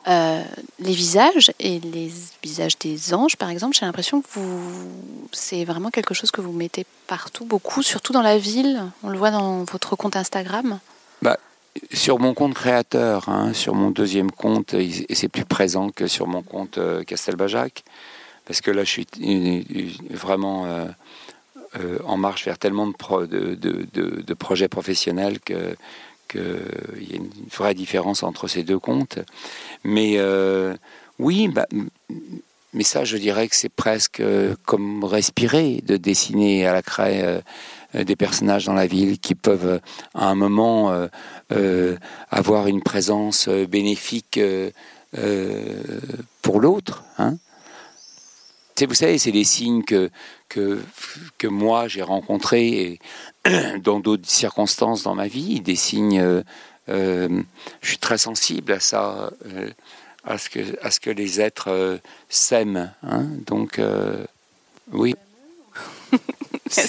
[0.06, 0.42] Euh,
[0.78, 4.60] les visages et les visages des anges, par exemple, j'ai l'impression que vous,
[5.32, 8.82] c'est vraiment quelque chose que vous mettez partout, beaucoup, surtout dans la ville.
[9.02, 10.78] On le voit dans votre compte Instagram.
[11.22, 11.38] Bah,
[11.90, 16.26] sur mon compte créateur, hein, sur mon deuxième compte, et c'est plus présent que sur
[16.26, 17.82] mon compte Castelbajac
[18.50, 19.06] parce que là, je suis
[20.10, 20.86] vraiment euh,
[21.78, 25.76] euh, en marche vers tellement de, projets professionnels que
[26.26, 29.20] qu'il y a une vraie différence entre ces deux comptes.
[29.84, 30.74] Mais euh,
[31.20, 31.68] oui, bah,
[32.72, 34.20] mais ça, je dirais que c'est presque
[34.64, 37.44] comme respirer, de dessiner à la craie
[37.94, 39.80] des personnages dans la ville qui peuvent
[40.14, 41.08] à un moment
[42.32, 44.40] avoir une présence bénéfique
[46.42, 47.04] pour l'autre.
[47.18, 47.36] Hein
[48.86, 50.10] vous savez, c'est des signes que,
[50.48, 50.82] que,
[51.38, 52.98] que moi j'ai rencontrés
[53.82, 56.20] dans d'autres circonstances dans ma vie, des signes.
[56.20, 56.42] Euh,
[56.88, 57.42] euh,
[57.82, 59.70] je suis très sensible à ça, euh,
[60.24, 62.92] à, ce que, à ce que les êtres s'aiment.
[63.02, 63.26] Hein.
[63.46, 63.80] donc,
[64.92, 65.14] oui.
[66.68, 66.82] ça.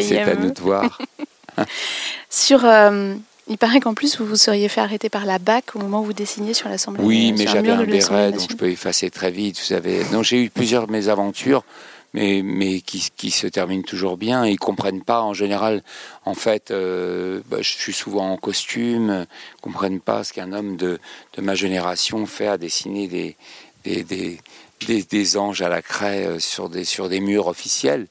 [0.00, 0.98] C'est à nous de voir.
[2.30, 2.64] Sur
[3.48, 6.04] il paraît qu'en plus, vous vous seriez fait arrêter par la BAC au moment où
[6.04, 9.58] vous dessiniez sur l'Assemblée Oui, mais j'avais un béret, donc je peux effacer très vite.
[9.58, 10.04] Vous savez.
[10.12, 11.64] Non, j'ai eu plusieurs mésaventures,
[12.12, 14.46] mais, mais qui, qui, se terminent toujours bien.
[14.46, 15.82] ils comprennent pas, en général,
[16.24, 20.76] en fait, euh, bah, je suis souvent en costume, ils comprennent pas ce qu'un homme
[20.76, 20.98] de,
[21.36, 23.36] de, ma génération fait à dessiner des,
[23.84, 28.06] des, des, des, anges à la craie euh, sur des, sur des murs officiels.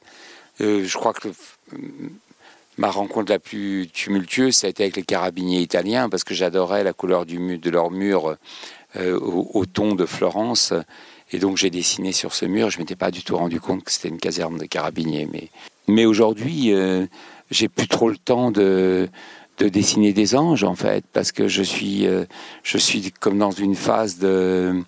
[0.61, 1.29] Euh, je crois que
[2.77, 6.83] Ma rencontre la plus tumultueuse, ça a été avec les carabiniers italiens, parce que j'adorais
[6.83, 8.35] la couleur du de leur mur
[8.95, 10.73] euh, au, ton de Florence.
[11.31, 12.69] Et donc j'ai dessiné sur ce mur.
[12.69, 15.27] Je m'étais pas du tout rendu compte que c'était une caserne de carabiniers.
[15.31, 15.49] Mais,
[15.87, 17.07] mais aujourd'hui, euh,
[17.49, 19.09] j'ai plus trop le temps de,
[19.57, 22.25] de dessiner des anges, en fait, parce que je suis, euh,
[22.61, 24.83] je suis comme dans une phase de,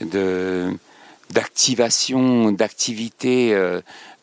[0.00, 0.70] de
[1.32, 3.54] d'activation, d'activité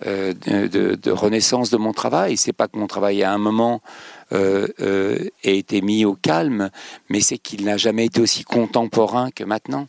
[0.05, 2.37] de, renaissance de mon travail.
[2.37, 3.81] C'est pas que mon travail à un moment
[4.33, 6.69] euh, euh, ait été mis au calme,
[7.09, 9.87] mais c'est qu'il n'a jamais été aussi contemporain que maintenant.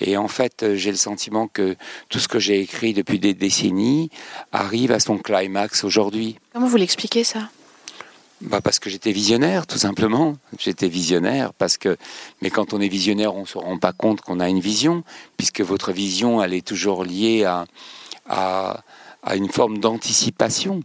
[0.00, 1.76] Et en fait, j'ai le sentiment que
[2.08, 4.10] tout ce que j'ai écrit depuis des décennies
[4.52, 6.36] arrive à son climax aujourd'hui.
[6.52, 7.50] Comment vous l'expliquez ça?
[8.40, 10.36] Bah parce que j'étais visionnaire, tout simplement.
[10.58, 11.96] J'étais visionnaire parce que,
[12.40, 15.02] mais quand on est visionnaire, on se rend pas compte qu'on a une vision,
[15.36, 17.66] puisque votre vision, elle est toujours liée à,
[18.28, 18.84] à,
[19.22, 20.82] à une forme d'anticipation.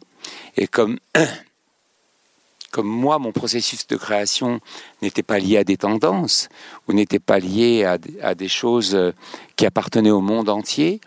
[0.58, 1.00] Et comme,
[2.72, 4.60] comme moi, mon processus de création
[5.02, 6.50] n'était pas lié à des tendances,
[6.88, 9.12] ou n'était pas lié à, à, des choses euh,
[9.56, 11.02] qui appartenaient au monde entier,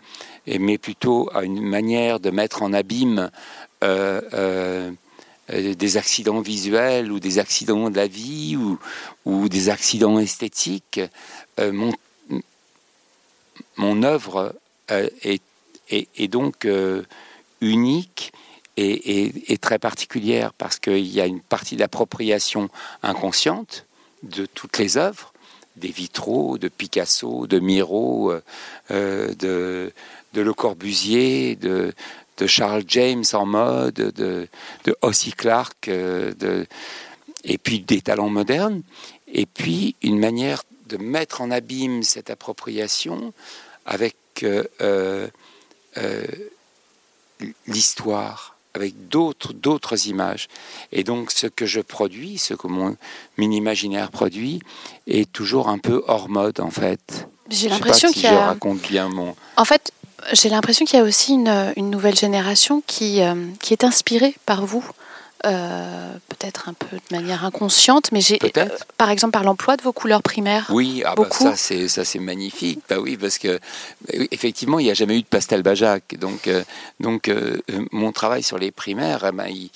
[0.47, 3.31] mais plutôt à une manière de mettre en abîme
[3.83, 4.91] euh, euh,
[5.49, 8.79] des accidents visuels ou des accidents de la vie ou,
[9.25, 11.01] ou des accidents esthétiques.
[11.59, 11.93] mon,
[13.77, 14.53] mon œuvre
[14.89, 15.41] est,
[15.89, 16.67] est, donc
[17.61, 18.31] unique
[18.77, 22.69] et, très particulière parce qu'il y a une partie d'appropriation
[23.03, 23.85] inconsciente
[24.23, 25.33] de toutes les œuvres,
[25.75, 28.33] des vitraux, de Picasso, de Miro,
[28.91, 29.93] euh, de,
[30.33, 31.93] de Le Corbusier, de,
[32.37, 34.47] de Charles James en mode, de,
[34.85, 36.65] de Ossie Clark, euh, de,
[37.43, 38.81] et puis des talents modernes,
[39.31, 43.33] et puis une manière de mettre en abîme cette appropriation
[43.85, 45.27] avec euh,
[47.67, 50.47] l'histoire, avec d'autres d'autres images.
[50.91, 52.95] Et donc ce que je produis, ce que mon,
[53.37, 54.61] imaginaire produit,
[55.07, 57.27] est toujours un peu hors mode en fait.
[57.49, 58.31] J'ai l'impression qu'il y a.
[58.31, 59.35] Je raconte bien mon.
[59.55, 59.91] En fait,
[60.33, 64.35] j'ai l'impression qu'il y a aussi une, une nouvelle génération qui, euh, qui est inspirée
[64.45, 64.85] par vous.
[65.45, 68.65] Euh, peut-être un peu de manière inconsciente, mais j'ai, euh,
[68.97, 70.65] par exemple, par l'emploi de vos couleurs primaires.
[70.69, 72.79] Oui, ah bah ça c'est ça c'est magnifique.
[72.89, 73.59] Bah oui, parce que
[74.09, 76.49] effectivement, il n'y a jamais eu de pastel Bajac, donc
[76.99, 77.31] donc
[77.91, 79.69] mon travail sur les primaires, ben, il,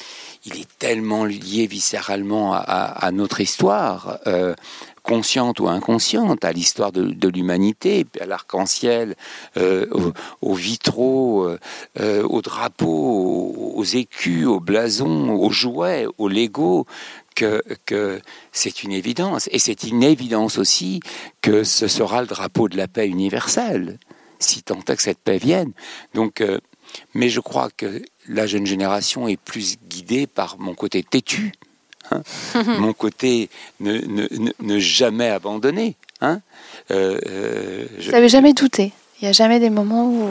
[0.46, 4.20] il, est tellement lié viscéralement à, à notre histoire
[5.04, 9.16] consciente ou inconsciente, à l'histoire de, l'humanité, à l'arc-en-ciel,
[9.58, 9.86] euh,
[10.42, 11.60] aux, vitraux, euh,
[12.00, 16.86] euh, aux drapeaux, aux, écus, aux blasons, aux jouets, aux Lego,
[17.36, 19.50] que, que c'est une évidence.
[19.52, 21.00] Et c'est une évidence aussi
[21.42, 23.98] que ce sera le drapeau de la paix universelle,
[24.40, 25.72] si tant est que cette paix vienne.
[26.14, 26.44] Donc,
[27.14, 31.54] mais je crois que la jeune génération est plus guidée par mon côté têtu
[32.12, 32.24] Hein.
[32.80, 34.00] mon côté ne,
[34.62, 35.96] ne, jamais abandonné.
[36.22, 36.42] Hein
[36.92, 40.30] euh, euh, Vous n'avez jamais douté Il n'y a jamais des moments où...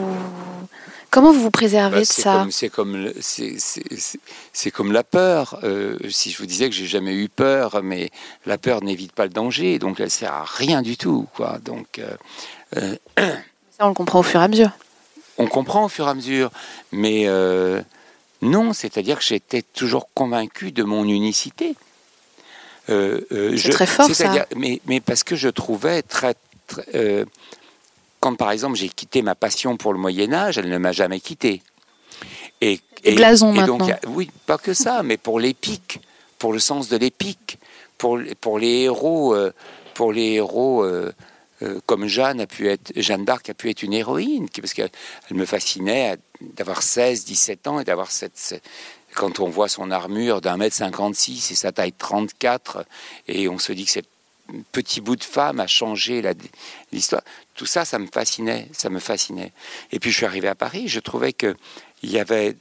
[1.09, 5.59] Comment vous vous préservez bah, de ça C'est comme, c'est comme la peur.
[5.63, 8.11] Euh, si je vous disais que j'ai jamais eu peur, mais
[8.45, 11.57] la peur n'évite pas le danger, donc elle sert à rien du tout, quoi.
[11.65, 11.99] Donc
[12.73, 12.81] ça,
[13.81, 14.71] on le comprend au fur et à mesure.
[15.37, 16.49] On comprend au fur et à mesure,
[16.93, 17.27] mais
[18.41, 21.75] non, c'est-à-dire que j'étais toujours convaincu de mon unicité.
[22.89, 24.47] Euh, euh, c'est très fort ça.
[24.55, 26.35] Mais, mais, parce que je trouvais très...
[26.95, 27.25] Euh,
[28.19, 31.19] quand par exemple j'ai quitté ma passion pour le Moyen Âge, elle ne m'a jamais
[31.19, 31.61] quitté.
[32.61, 33.77] Et, et, blasons maintenant.
[33.77, 35.99] Donc, oui, pas que ça, mais pour l'épique,
[36.37, 37.57] pour le sens de l'épique,
[37.97, 39.35] pour, pour les héros,
[39.95, 40.85] pour les héros
[41.61, 44.89] euh, comme Jeanne a pu être, Jeanne d'Arc a pu être une héroïne, parce qu'elle
[45.31, 48.61] me fascinait d'avoir 16, 17 ans et d'avoir cette,
[49.15, 52.85] quand on voit son armure d'un mètre 56 et sa taille 34,
[53.27, 54.05] et on se dit que c'est
[54.71, 56.21] petit bout de femme a changé
[56.91, 57.21] l'histoire.
[57.55, 59.53] Tout ça, ça me fascinait, ça me fascinait.
[59.91, 61.55] Et puis je suis arrivé à Paris, je trouvais que
[62.03, 62.55] il y avait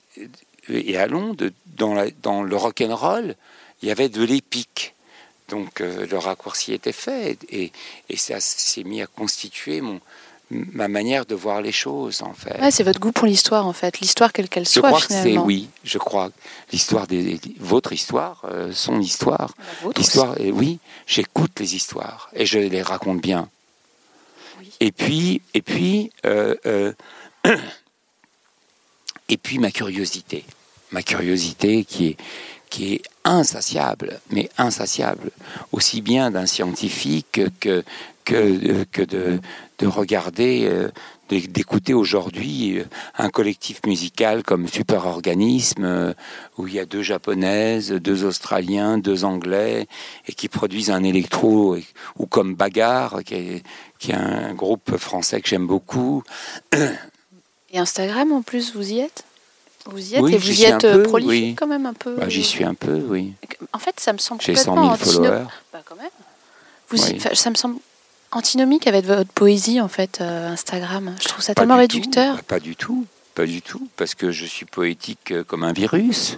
[0.68, 3.34] et à Londres, dans, dans le rock and roll,
[3.82, 4.94] il y avait de l'épique.
[5.50, 7.72] Donc euh, le raccourci était fait et,
[8.16, 10.00] ça s'est mis à constituer mon,
[10.50, 12.56] ma manière de voir les choses en fait.
[12.70, 14.82] c'est votre goût pour l'histoire en fait, l'histoire quelle qu'elle soit.
[14.82, 16.30] Je crois que c'est oui, je crois
[16.72, 19.54] l'histoire des votre histoire, euh, son histoire,
[19.96, 20.36] l'histoire.
[20.40, 23.48] oui, j'écoute les histoires et je les raconte bien.
[24.78, 26.92] Et puis et puis euh,
[29.28, 30.44] et puis ma curiosité,
[30.92, 32.16] ma curiosité qui est
[32.70, 35.33] qui est insatiable, mais insatiable,
[35.72, 37.83] aussi bien d'un scientifique que,
[38.24, 39.40] que, que de,
[39.81, 40.88] de regarder, euh,
[41.29, 42.85] d'écouter aujourd'hui euh,
[43.18, 46.14] un collectif musical comme Superorganisme, euh,
[46.57, 49.88] où il y a deux japonaises, deux australiens, deux anglais,
[50.29, 51.76] et qui produisent un électro,
[52.18, 53.62] ou comme Bagarre, qui est,
[53.98, 56.22] qui est un groupe français que j'aime beaucoup.
[57.72, 59.24] Et Instagram en plus, vous y êtes?
[59.90, 62.16] Vous y êtes et vous y êtes euh, prolifique quand même un peu.
[62.16, 63.33] Bah, j'y suis un peu, oui.
[63.72, 65.44] En fait, ça me semble J'ai 100 000 followers.
[65.72, 66.11] Bah, quand même.
[66.88, 67.76] Vous ça me semble
[68.33, 71.14] antinomique avec votre poésie en fait euh, Instagram.
[71.20, 72.37] Je trouve ça tellement réducteur.
[72.37, 75.72] Bah, pas du tout, pas du tout, parce que je suis poétique euh, comme un
[75.72, 76.37] virus.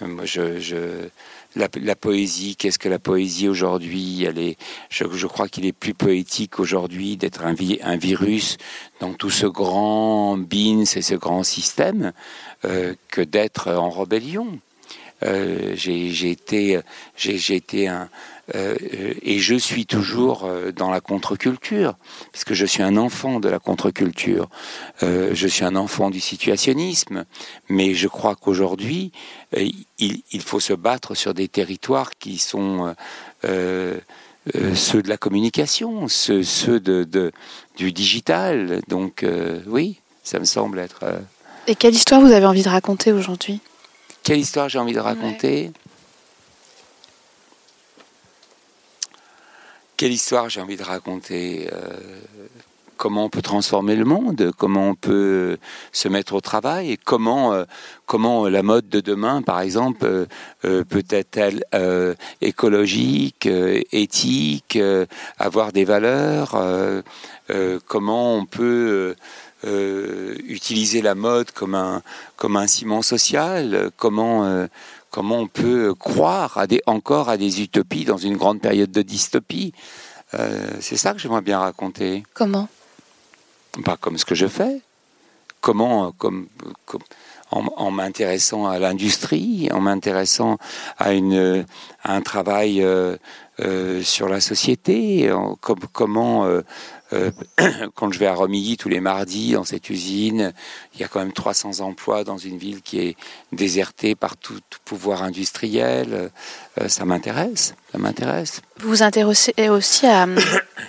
[0.00, 1.10] Moi, je, je
[1.56, 4.24] la, poésie, qu'est-ce que la poésie aujourd'hui?
[4.24, 4.56] Elle est,
[4.88, 8.56] je, je crois qu'il est plus poétique aujourd'hui d'être un, un, virus
[9.00, 12.12] dans tout ce grand bins et ce grand système euh,
[12.62, 14.58] que d'être en rébellion.
[15.22, 16.76] Euh, j'ai été,
[17.88, 18.08] un,
[18.54, 18.76] euh,
[19.22, 21.94] et je suis toujours euh, dans la contre-culture,
[22.32, 24.48] puisque je suis un enfant de la contre-culture.
[25.02, 27.24] Euh, je suis un enfant du situationnisme,
[27.68, 29.12] mais je crois qu'aujourd'hui,
[29.98, 32.94] il, faut se battre sur des territoires qui sont
[33.42, 37.32] ceux de la communication, ceux, de,
[37.76, 38.80] du digital.
[38.88, 39.24] Donc
[39.66, 41.04] oui, ça me semble être...
[41.70, 43.60] Et quelle histoire vous avez envie de raconter aujourd'hui?
[44.24, 45.70] Quelle histoire j'ai envie de raconter?
[49.96, 51.78] Quelle histoire j'ai envie de raconter euh,
[52.96, 55.58] Comment on peut transformer le monde Comment on peut
[55.92, 57.64] se mettre au travail Comment, euh,
[58.04, 60.26] comment la mode de demain, par exemple,
[60.64, 61.38] euh, peut être
[62.40, 63.48] écologique,
[63.92, 64.76] éthique,
[65.38, 66.60] avoir des valeurs
[67.86, 69.14] Comment on peut
[69.62, 72.02] utiliser la mode comme un,
[72.36, 74.68] comme un ciment social Comment
[75.10, 79.02] Comment on peut croire à des, encore à des utopies dans une grande période de
[79.02, 79.72] dystopie
[80.34, 82.22] euh, C'est ça que j'aimerais bien raconter.
[82.32, 82.68] Comment?
[83.84, 84.80] Pas comme ce que je fais.
[85.60, 86.46] Comment, comme,
[87.50, 90.58] en, m'intéressant à l'industrie, en m'intéressant
[90.96, 91.66] à, une,
[92.04, 93.16] un travail euh,
[93.58, 96.46] euh, sur la société, comment
[97.12, 97.30] euh,
[97.94, 100.52] quand je vais à Romilly tous les mardis dans cette usine,
[100.94, 103.16] il y a quand même 300 emplois dans une ville qui est
[103.52, 106.30] désertée par tout, pouvoir industriel.
[106.80, 108.62] Euh, ça m'intéresse, ça m'intéresse.
[108.78, 110.26] Vous vous intéressez aussi à,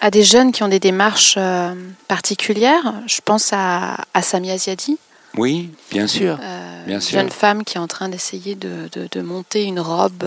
[0.02, 1.74] à, des jeunes qui ont des démarches euh,
[2.08, 2.94] particulières.
[3.08, 4.98] Je pense à, à Sami Aziadi.
[5.38, 6.38] Oui, bien sûr.
[6.86, 7.18] bien sûr.
[7.18, 10.26] Jeune femme qui est en train d'essayer de, de, monter une robe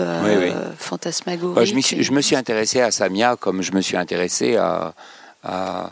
[0.79, 1.63] fantasmagorique.
[1.63, 4.95] je, suis, je, me suis intéressé à Samia comme je me suis intéressé à,
[5.47, 5.87] euh,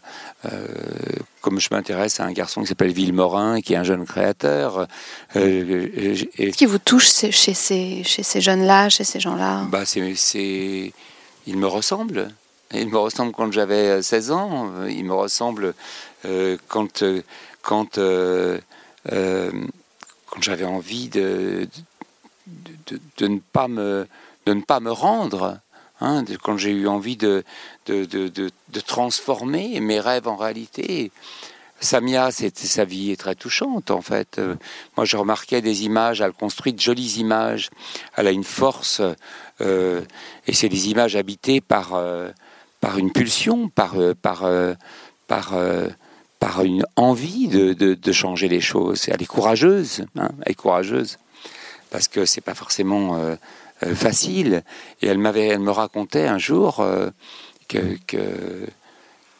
[1.42, 4.88] comme je m'intéresse à un garçon qui s'appelle Villemorin, qui est un jeune créateur.
[5.36, 9.66] Euh, Qu'est-ce qui vous touche chez ces, chez ces jeunes-là, chez ces gens-là?
[9.70, 10.94] Bah, c'est,
[11.48, 12.30] Il me ressemble.
[12.74, 14.72] Il me ressemble quand j'avais 16 ans.
[14.88, 15.76] Il me ressemble
[16.26, 17.04] euh, quand,
[17.62, 18.58] quand, quand
[20.42, 21.68] j'avais envie de
[22.48, 24.08] de, de, ne pas me,
[24.46, 25.60] de ne pas me rendre.
[26.02, 27.44] Hein, quand j'ai eu envie de,
[28.86, 31.12] transformer mes rêves en réalité.
[31.80, 34.40] Samia, sa vie est très touchante en fait.
[34.40, 34.56] Euh,
[34.96, 37.70] moi, je remarquais des images, elle construit de jolies images.
[38.16, 39.02] Elle a une force,
[39.62, 40.02] euh,
[40.48, 42.30] et c'est des images habitées par, euh,
[42.98, 43.96] une pulsion, par
[46.64, 49.10] une envie de, changer les choses.
[49.10, 51.18] Elle est courageuse, hein, elle est courageuse,
[51.92, 53.20] parce que c'est pas forcément
[53.96, 54.64] facile.
[55.02, 56.86] Et elle m'avait, elle me racontait un jour
[57.68, 57.98] que,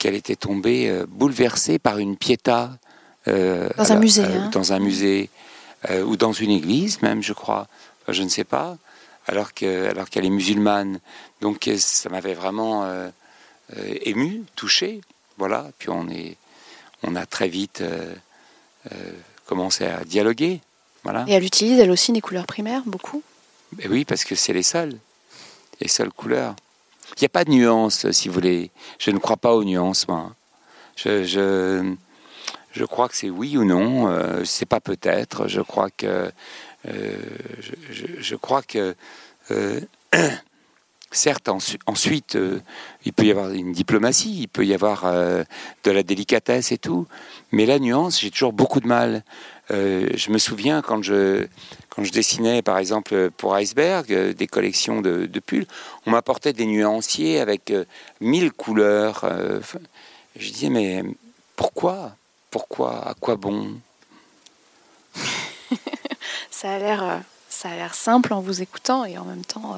[0.04, 2.78] qu'elle était tombée euh, bouleversée par une piéta
[3.30, 4.50] euh, dans, un musée, euh, hein.
[4.52, 5.30] dans un musée
[6.06, 7.68] ou dans une église même, je crois.
[8.08, 8.78] je ne sais pas.
[9.28, 11.00] Alors que, alors qu'elle est musulmane,
[11.42, 12.88] donc ça m'avait vraiment
[14.06, 15.02] ému, touché.
[15.38, 15.72] Voilà.
[15.80, 16.38] Puis on est,
[17.04, 17.84] on a très vite
[19.46, 20.62] commencé à dialoguer.
[21.04, 21.26] Voilà.
[21.28, 23.22] Et elle utilise elle aussi des couleurs primaires beaucoup?
[23.90, 24.98] Oui, parce que c'est les seules,
[25.82, 26.56] les seules couleurs.
[27.18, 28.72] Il n'y a pas de nuance, si vous voulez.
[28.98, 30.34] Je ne crois pas aux nuances, moi.
[30.96, 31.96] Je, je,
[32.72, 34.08] je crois que c'est oui ou non.
[34.08, 35.48] Euh, c'est pas peut-être.
[35.48, 36.32] Je crois que.
[36.88, 37.18] Euh,
[37.92, 38.96] je, je, crois que.
[39.52, 39.80] Euh,
[41.12, 41.50] certes,
[41.86, 42.60] ensuite, euh,
[43.06, 47.08] il peut y avoir une diplomatie, il peut y avoir de la délicatesse et tout,
[47.52, 49.24] mais la nuance, j'ai toujours beaucoup de mal.
[49.70, 51.48] je me souviens quand je,
[51.96, 55.68] quand je dessinais, par exemple, pour Iceberg, euh, des collections de, pulls,
[56.08, 57.86] on m'apportait des nuanciers avec euh,
[58.20, 59.26] mille couleurs.
[59.26, 59.60] Euh,
[60.36, 61.04] je disais, mais
[61.56, 62.16] pourquoi?
[62.50, 63.08] Pourquoi?
[63.08, 63.74] À quoi bon?
[66.50, 69.78] Ça a l'air, ça a l'air simple en vous écoutant et en même temps.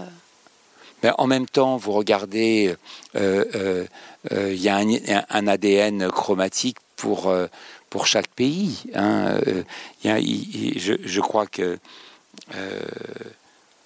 [1.01, 2.75] Mais en même temps, vous regardez,
[3.15, 3.87] il
[4.29, 7.33] y a un, ADN chromatique pour
[7.89, 8.83] pour chaque pays.
[8.93, 9.39] Hein.
[10.03, 11.77] je, je, crois que
[12.55, 12.79] euh,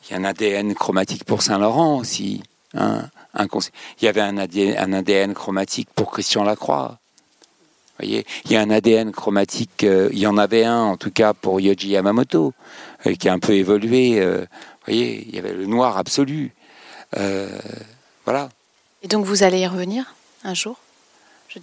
[0.03, 2.41] il y a un ADN chromatique pour Saint-Laurent aussi.
[2.73, 6.97] Hein, il y avait un ADN, chromatique pour Christian Lacroix.
[7.99, 11.11] Voyez, il y a un ADN chromatique, euh, il y en avait un en tout
[11.11, 12.53] cas pour Yoji Yamamoto,
[13.05, 14.25] euh, qui a un peu évolué.
[14.85, 16.53] voyez, il y avait le noir absolu.
[18.25, 18.49] voilà.
[19.01, 20.77] Et donc vous allez y revenir un jour?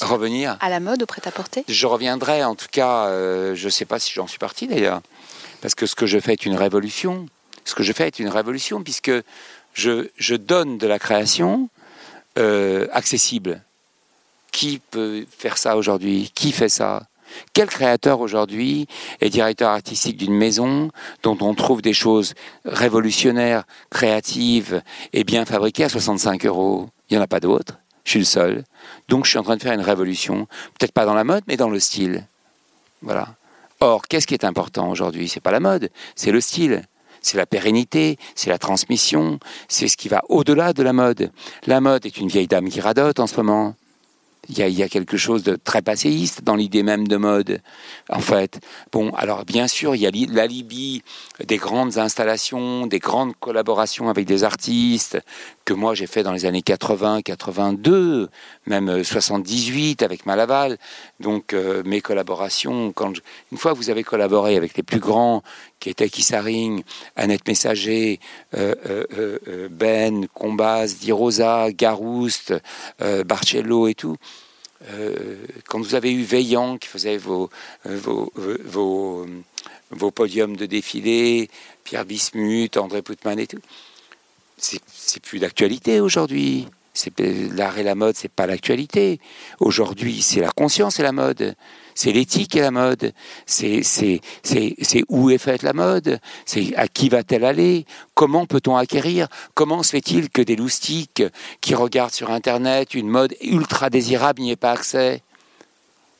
[0.00, 3.08] Revenir À la mode, au prêt-à-porter Je reviendrai, en tout cas,
[3.54, 5.00] je ne sais pas si j'en suis parti d'ailleurs.
[5.60, 7.26] Parce que ce que je fais est une révolution.
[7.64, 9.12] Ce que je fais est une révolution puisque
[9.74, 11.68] je, je donne de la création
[12.38, 13.62] euh, accessible.
[14.52, 16.30] Qui peut faire ça aujourd'hui?
[16.34, 17.06] Qui fait ça?
[17.52, 18.86] Quel créateur aujourd'hui
[19.20, 20.90] est directeur artistique d'une maison
[21.22, 26.88] dont on trouve des choses révolutionnaires, créatives et bien fabriquées à 65 euros?
[27.10, 27.74] Il n'y en a pas d'autres.
[28.06, 28.64] Je suis le seul.
[29.08, 30.46] Donc je suis en train de faire une révolution.
[30.78, 32.24] Peut-être pas dans la mode, mais dans le style.
[33.02, 33.34] Voilà.
[33.80, 35.28] Or, qu'est-ce qui est important aujourd'hui?
[35.28, 36.82] C'est pas la mode, c'est le style.
[37.20, 41.32] C'est la pérennité, c'est la transmission, c'est ce qui va au-delà de la mode.
[41.66, 43.74] La mode est une vieille dame qui radote en ce moment.
[44.48, 47.60] Il y, a, quelque chose de très passéiste dans l'idée même de mode,
[48.08, 48.60] en fait.
[48.92, 51.02] Bon, alors bien sûr, il y a l'alibi
[51.44, 55.18] des grandes installations, des grandes collaborations avec des artistes
[55.66, 58.30] que moi j'ai fait dans les années 80, 82,
[58.66, 60.78] même 78 avec Malaval.
[61.18, 63.12] Donc euh, mes collaborations, quand
[63.50, 65.42] une fois vous avez collaboré avec les plus grands,
[65.80, 66.82] qui étaient Kissaring,
[67.16, 68.20] Annette Messager,
[68.56, 72.54] euh, euh, Ben, Combas, Di Rosa, Garouste,
[73.26, 74.16] Barcello et tout,
[75.68, 77.50] quand vous avez eu Veillant qui faisait vos,
[77.84, 79.26] vos, vos,
[79.90, 81.48] vos, podiums de défilé,
[81.84, 83.60] Pierre Bismuth, André Putman et tout,
[84.58, 86.68] c'est plus d'actualité aujourd'hui.
[87.52, 89.20] L'art et la mode, c'est pas l'actualité.
[89.60, 91.54] Aujourd'hui, c'est la conscience et la mode.
[91.96, 93.14] C'est l'éthique et la mode.
[93.46, 94.20] C'est
[95.08, 96.20] où est faite la mode.
[96.44, 97.86] C'est à qui va-t-elle aller?
[98.14, 99.28] Comment peut-on acquérir?
[99.54, 101.22] Comment se fait-il que des loustiques
[101.62, 105.22] qui regardent sur Internet une mode ultra désirable n'y aient pas accès?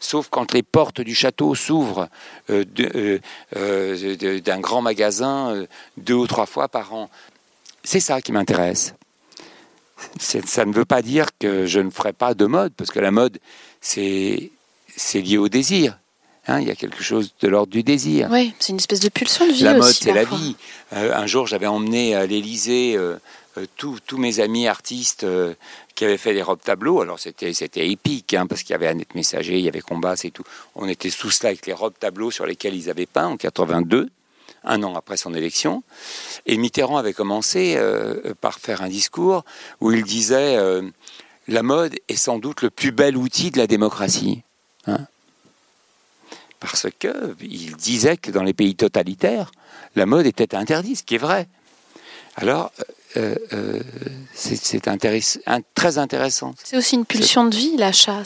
[0.01, 2.09] Sauf quand les portes du château s'ouvrent
[2.49, 3.19] euh, euh,
[3.57, 5.67] euh, d'un grand magasin
[5.99, 7.11] deux ou trois fois par an.
[7.85, 8.95] C'est ça qui m'intéresse.
[10.19, 13.11] Ça ne veut pas dire que je ne ferai pas de mode, parce que la
[13.11, 13.39] mode,
[13.81, 14.51] c'est
[15.15, 15.99] lié au désir.
[16.49, 18.29] Hein, il y a quelque chose de l'ordre du désir.
[18.31, 19.65] Oui, c'est une espèce de pulsion de vie.
[19.65, 20.57] La mode, c'est la vie.
[20.93, 23.17] Euh, un jour, j'avais emmené à l'Élysée euh,
[23.59, 25.27] euh, tous mes amis artistes
[25.97, 27.01] qui avaient fait des robes tableaux.
[27.01, 30.31] Alors, c'était épique, hein, parce qu'il y avait Annette Messager, il y avait Combas et
[30.31, 30.45] tout.
[30.77, 34.09] On était tous là avec les robes tableaux sur lesquelles ils avaient peint en 82
[34.67, 35.83] un an après son élection.
[36.45, 39.45] Et Mitterrand avait commencé euh, par faire un discours
[39.81, 40.83] où il disait euh,
[41.49, 44.43] La mode est sans doute le plus bel outil de la démocratie.
[44.87, 44.99] Hein.
[46.61, 49.53] Parce qu'il disait que dans les pays totalitaires,
[49.95, 51.49] la mode était interdite, ce qui est vrai.
[52.37, 52.73] Alors,
[53.17, 53.35] euh,
[54.35, 54.83] c'est
[55.75, 56.55] très intéressant.
[56.63, 58.23] C'est aussi une pulsion de vie, l'achat.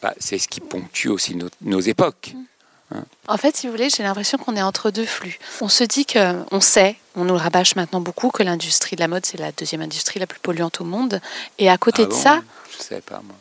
[0.00, 2.34] Bah, c'est ce qui ponctue aussi nos époques.
[2.34, 3.00] Mm.
[3.28, 5.38] En fait, si vous voulez, j'ai l'impression qu'on est entre deux flux.
[5.60, 9.08] On se dit que, on sait, on nous rabâche maintenant beaucoup que l'industrie de la
[9.08, 11.20] mode, c'est la deuxième industrie la plus polluante au monde.
[11.58, 12.42] Et à côté ah de ça,
[12.76, 13.36] je sais pas moi.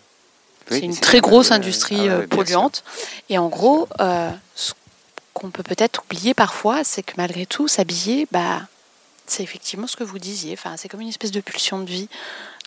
[0.72, 2.84] C'est une très grosse industrie ah euh, polluante.
[3.30, 4.74] Et en gros, euh, ce
[5.34, 8.62] qu'on peut peut-être oublier parfois, c'est que malgré tout, s'habiller, bah,
[9.28, 10.54] c'est effectivement ce que vous disiez.
[10.54, 12.10] Enfin, c'est comme une espèce de pulsion de vie.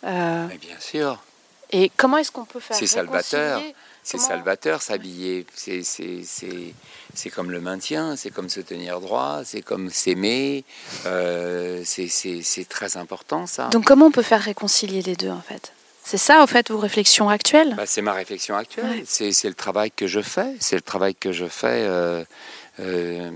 [0.05, 1.23] Euh, Mais bien sûr.
[1.71, 3.61] Et comment est-ce qu'on peut faire C'est salvateur.
[4.05, 5.47] C'est salvateur s'habiller.
[5.57, 10.65] C'est comme le maintien, c'est comme se tenir droit, c'est comme s'aimer.
[11.07, 13.69] Euh, c'est très important ça.
[13.69, 15.73] Donc comment on peut faire réconcilier les deux en fait?
[16.05, 19.03] C'est ça, en fait, vos réflexions actuelles bah, C'est ma réflexion actuelle.
[19.07, 20.55] C'est le travail que je fais.
[20.61, 21.85] C'est le travail que je fais.
[21.89, 22.25] Euh,
[22.81, 23.31] euh,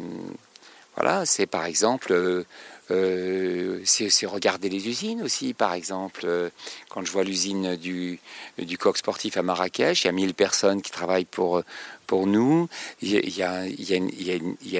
[0.96, 2.44] voilà, c'est par exemple
[2.90, 6.22] euh, c'est regarder les usines aussi, par exemple.
[6.24, 6.48] Euh,
[6.88, 8.18] quand je vois l'usine du,
[8.58, 11.62] du coq sportif à Marrakech, il y a 1000 personnes qui travaillent pour,
[12.06, 12.68] pour nous.
[13.02, 14.72] Il y a, une, il y a, une, il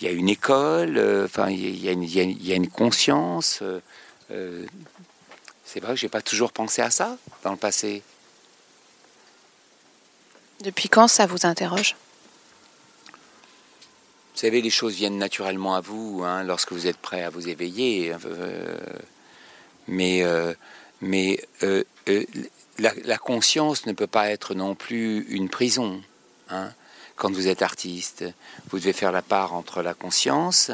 [0.00, 3.62] y a une école, euh, enfin, il y a une, il y a une conscience.
[5.72, 8.02] C'est vrai que j'ai pas toujours pensé à ça dans le passé.
[10.60, 11.96] Depuis quand ça vous interroge?
[14.34, 17.48] Vous savez, les choses viennent naturellement à vous hein, lorsque vous êtes prêt à vous
[17.48, 18.14] éveiller.
[18.26, 18.76] Euh,
[19.88, 20.52] mais euh,
[21.00, 21.84] mais euh,
[22.78, 26.02] la, conscience ne peut pas être non plus une prison.
[26.50, 26.70] Hein.
[27.16, 28.24] Quand vous êtes artiste,
[28.70, 30.70] vous devez faire la part entre la conscience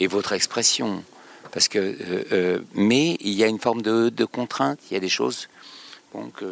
[0.00, 1.04] et votre expression.
[1.52, 4.78] Parce que, mais il y a une forme de, contrainte.
[4.90, 5.48] Il y a des choses
[6.12, 6.46] bon, que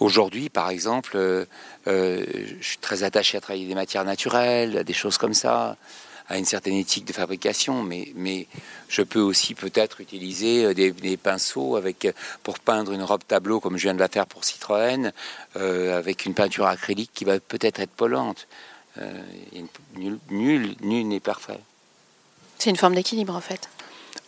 [0.00, 1.44] Aujourd'hui, par exemple, euh,
[1.86, 2.24] euh,
[2.60, 5.76] je suis très attaché à travailler des matières naturelles, à des choses comme ça,
[6.28, 8.46] à une certaine éthique de fabrication, mais,
[8.88, 11.80] je peux aussi peut-être utiliser euh, des, pinceaux
[12.42, 15.12] pour peindre une robe tableau, comme je viens de la faire pour Citroën,
[15.54, 18.48] avec une peinture acrylique qui va peut-être être polluante.
[19.96, 21.60] nul, nul, nul n'est parfait.
[22.64, 23.68] C'est une forme d'équilibre, en fait.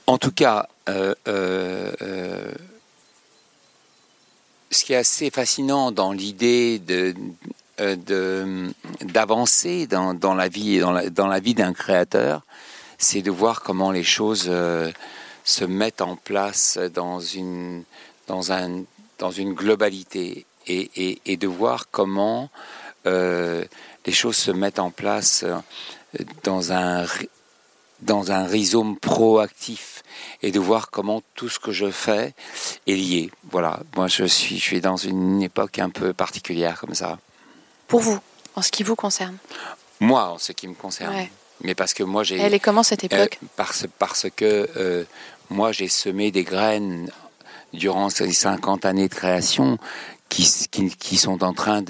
[0.06, 1.24] En tout cas, ce
[4.84, 7.14] qui est assez fascinant dans l'idée de,
[7.80, 8.68] euh,
[9.00, 12.42] d'avancer dans, dans, la vie dans la, dans la vie d'un créateur,
[12.98, 14.92] c'est de voir comment les choses euh,
[15.44, 17.84] se mettent en place dans une
[18.26, 18.82] dans un
[19.18, 22.50] dans une globalité et, et, de voir comment
[23.06, 23.64] euh,
[24.04, 25.42] les choses se mettent en place
[26.44, 27.06] dans un
[28.00, 30.02] dans un rhizome proactif
[30.42, 32.34] et de voir comment tout ce que je fais
[32.86, 33.30] est lié.
[33.50, 37.18] Voilà, moi je suis, je suis dans une époque un peu particulière comme ça.
[37.88, 38.18] Pour vous,
[38.54, 39.36] en ce qui vous concerne
[40.00, 41.28] Moi, en ce qui me concerne.
[41.62, 42.38] Mais parce que moi j'ai.
[42.38, 43.38] Elle est comment cette euh, époque?
[43.56, 45.04] parce, parce que euh,
[45.48, 47.10] moi j'ai semé des graines
[47.72, 49.78] durant ces 50 années de création
[50.28, 51.82] qui, qui, qui sont en train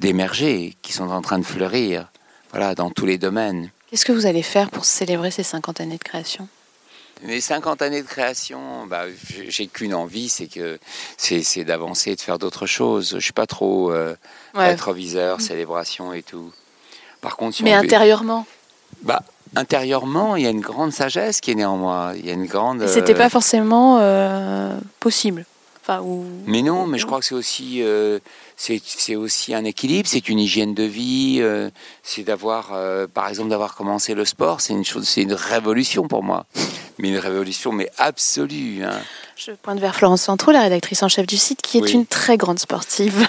[0.00, 2.10] d'émerger, qui sont en train de fleurir,
[2.52, 3.70] voilà, dans tous les domaines.
[3.90, 6.48] Qu'est-ce que vous allez faire pour célébrer ces 50 années de création?
[7.22, 9.02] Mes 50 années de création, bah,
[9.48, 10.78] j'ai qu'une envie, c'est que
[11.18, 13.14] c'est d'avancer, de faire d'autres choses.
[13.14, 14.14] Je suis pas trop euh,
[14.54, 15.40] rétroviseur, mmh.
[15.40, 16.52] célébration et tout.
[17.20, 18.46] Par contre, si mais intérieurement?
[19.02, 19.22] Bah,
[19.56, 22.12] intérieurement, il y a une grande sagesse qui est moi.
[22.16, 22.86] Il y a une grande.
[22.86, 25.44] C'était pas forcément euh, possible?
[25.82, 26.04] Enfin,
[26.46, 28.18] Mais non, mais je crois que c'est aussi, euh,
[28.56, 31.70] c'est aussi un équilibre, c'est une hygiène de vie, euh,
[32.02, 32.72] c'est d'avoir,
[33.08, 36.46] par exemple, d'avoir commencé le sport, c'est une chose, c'est une révolution pour moi,
[36.98, 38.84] mais une révolution, mais absolue.
[38.84, 39.00] Hein.
[39.36, 42.36] Je pointe vers Florence Centraux, la rédactrice en chef du site, qui est une très
[42.36, 43.26] grande sportive.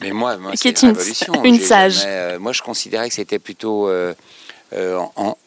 [0.00, 1.44] Mais moi, moi c'est une, révolution.
[1.44, 2.06] Une sage.
[2.40, 3.88] moi, je considérais que c'était plutôt
[4.74, 4.98] euh,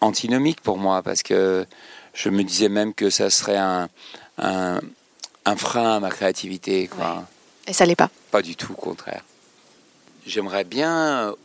[0.02, 1.66] antinomique pour moi, parce que
[2.14, 3.90] je me disais même que ça serait un,
[4.38, 4.80] un,
[5.56, 6.88] frein à ma créativité.
[6.88, 7.26] Quoi.
[7.68, 9.24] Et ça l'est pas Pas du tout, au contraire.
[10.26, 11.36] J'aimerais bien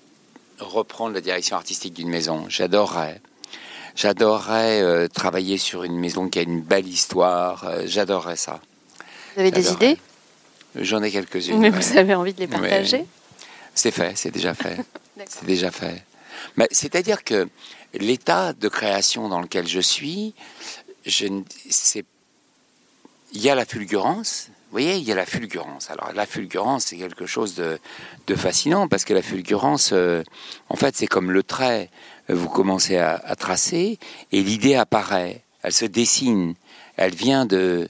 [0.59, 2.47] reprendre la direction artistique d'une maison.
[2.49, 3.21] J'adorerais.
[3.95, 7.65] J'adorerais euh, travailler sur une maison qui a une belle histoire.
[7.67, 8.61] Euh, j'adorerais ça.
[9.35, 9.99] Vous avez des idées?
[10.77, 11.59] J'en ai quelques-unes.
[11.59, 13.05] Mais vous avez envie de les partager?
[13.75, 14.77] C'est fait, c'est déjà fait.
[15.27, 16.05] c'est déjà fait.
[16.71, 17.49] C'est-à-dire que
[17.95, 20.35] l'état de création dans lequel je suis,
[21.07, 21.27] je,
[23.33, 24.49] il y a la fulgurance.
[24.49, 25.91] Vous voyez, il y a la fulgurance.
[25.91, 27.79] Alors la fulgurance, c'est quelque chose de,
[28.37, 30.23] fascinant parce que la fulgurance, euh,
[30.69, 31.91] en fait, c'est comme le trait.
[32.29, 33.99] Vous commencez à, tracer
[34.31, 35.43] et l'idée apparaît.
[35.63, 36.55] Elle se dessine.
[36.97, 37.89] Elle vient de,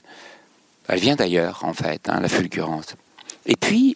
[0.87, 2.95] elle vient d'ailleurs, en fait, hein, la fulgurance.
[3.45, 3.95] Et puis,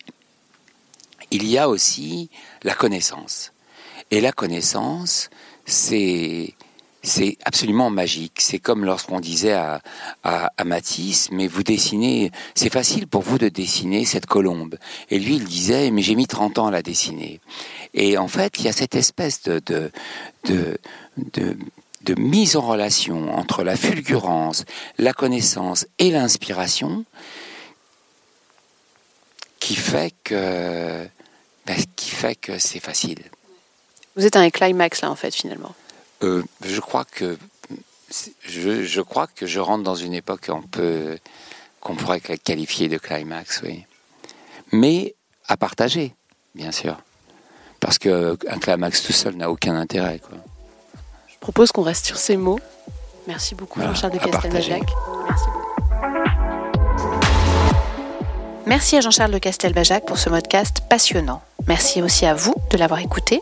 [1.31, 2.29] il y a aussi
[2.63, 3.51] la connaissance.
[4.11, 5.29] Et la connaissance,
[5.65, 6.53] c'est
[7.05, 8.39] c'est absolument magique.
[8.39, 9.81] C'est comme lorsqu'on disait à,
[10.23, 14.77] à, Matisse, mais vous dessinez, c'est facile pour vous de dessiner cette colombe.
[15.09, 17.39] Et lui, il disait, mais j'ai mis 30 ans à la dessiner.
[17.93, 19.91] Et en fait, il y a cette espèce de, de,
[20.45, 21.57] de,
[22.01, 24.65] de, mise en relation entre la fulgurance,
[24.97, 27.05] la connaissance et l'inspiration
[29.59, 31.07] qui fait que,
[31.65, 33.19] ben, qui fait que c'est facile.
[34.15, 35.73] Vous êtes un climax là en fait finalement.
[36.23, 37.37] Euh, je crois que
[38.47, 41.17] je, je, crois que je rentre dans une époque qu'on peut
[41.81, 43.85] qu'on pourrait qualifier de climax, oui.
[44.71, 45.15] Mais
[45.47, 46.15] à partager,
[46.55, 46.97] bien sûr,
[47.79, 50.19] parce que un climax tout seul n'a aucun intérêt.
[50.19, 50.37] Quoi.
[51.27, 52.59] Je propose qu'on reste sur ces mots.
[53.27, 54.83] Merci beaucoup, Jean-Charles de Castelbajac.
[55.27, 55.45] Merci
[58.67, 61.41] Merci à Jean-Charles de Castelbajac pour ce podcast passionnant.
[61.67, 63.41] Merci aussi à vous de l'avoir écouté.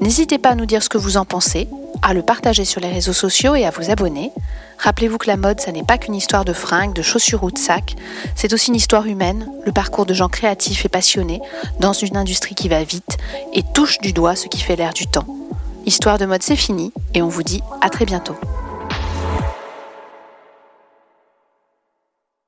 [0.00, 1.68] N'hésitez pas à nous dire ce que vous en pensez,
[2.02, 4.32] à le partager sur les réseaux sociaux et à vous abonner.
[4.78, 7.58] Rappelez-vous que la mode, ça n'est pas qu'une histoire de fringues, de chaussures ou de
[7.58, 7.96] sacs,
[8.34, 11.40] c'est aussi une histoire humaine, le parcours de gens créatifs et passionnés
[11.80, 13.16] dans une industrie qui va vite
[13.52, 15.26] et touche du doigt ce qui fait l'air du temps.
[15.86, 18.36] Histoire de mode, c'est fini et on vous dit à très bientôt.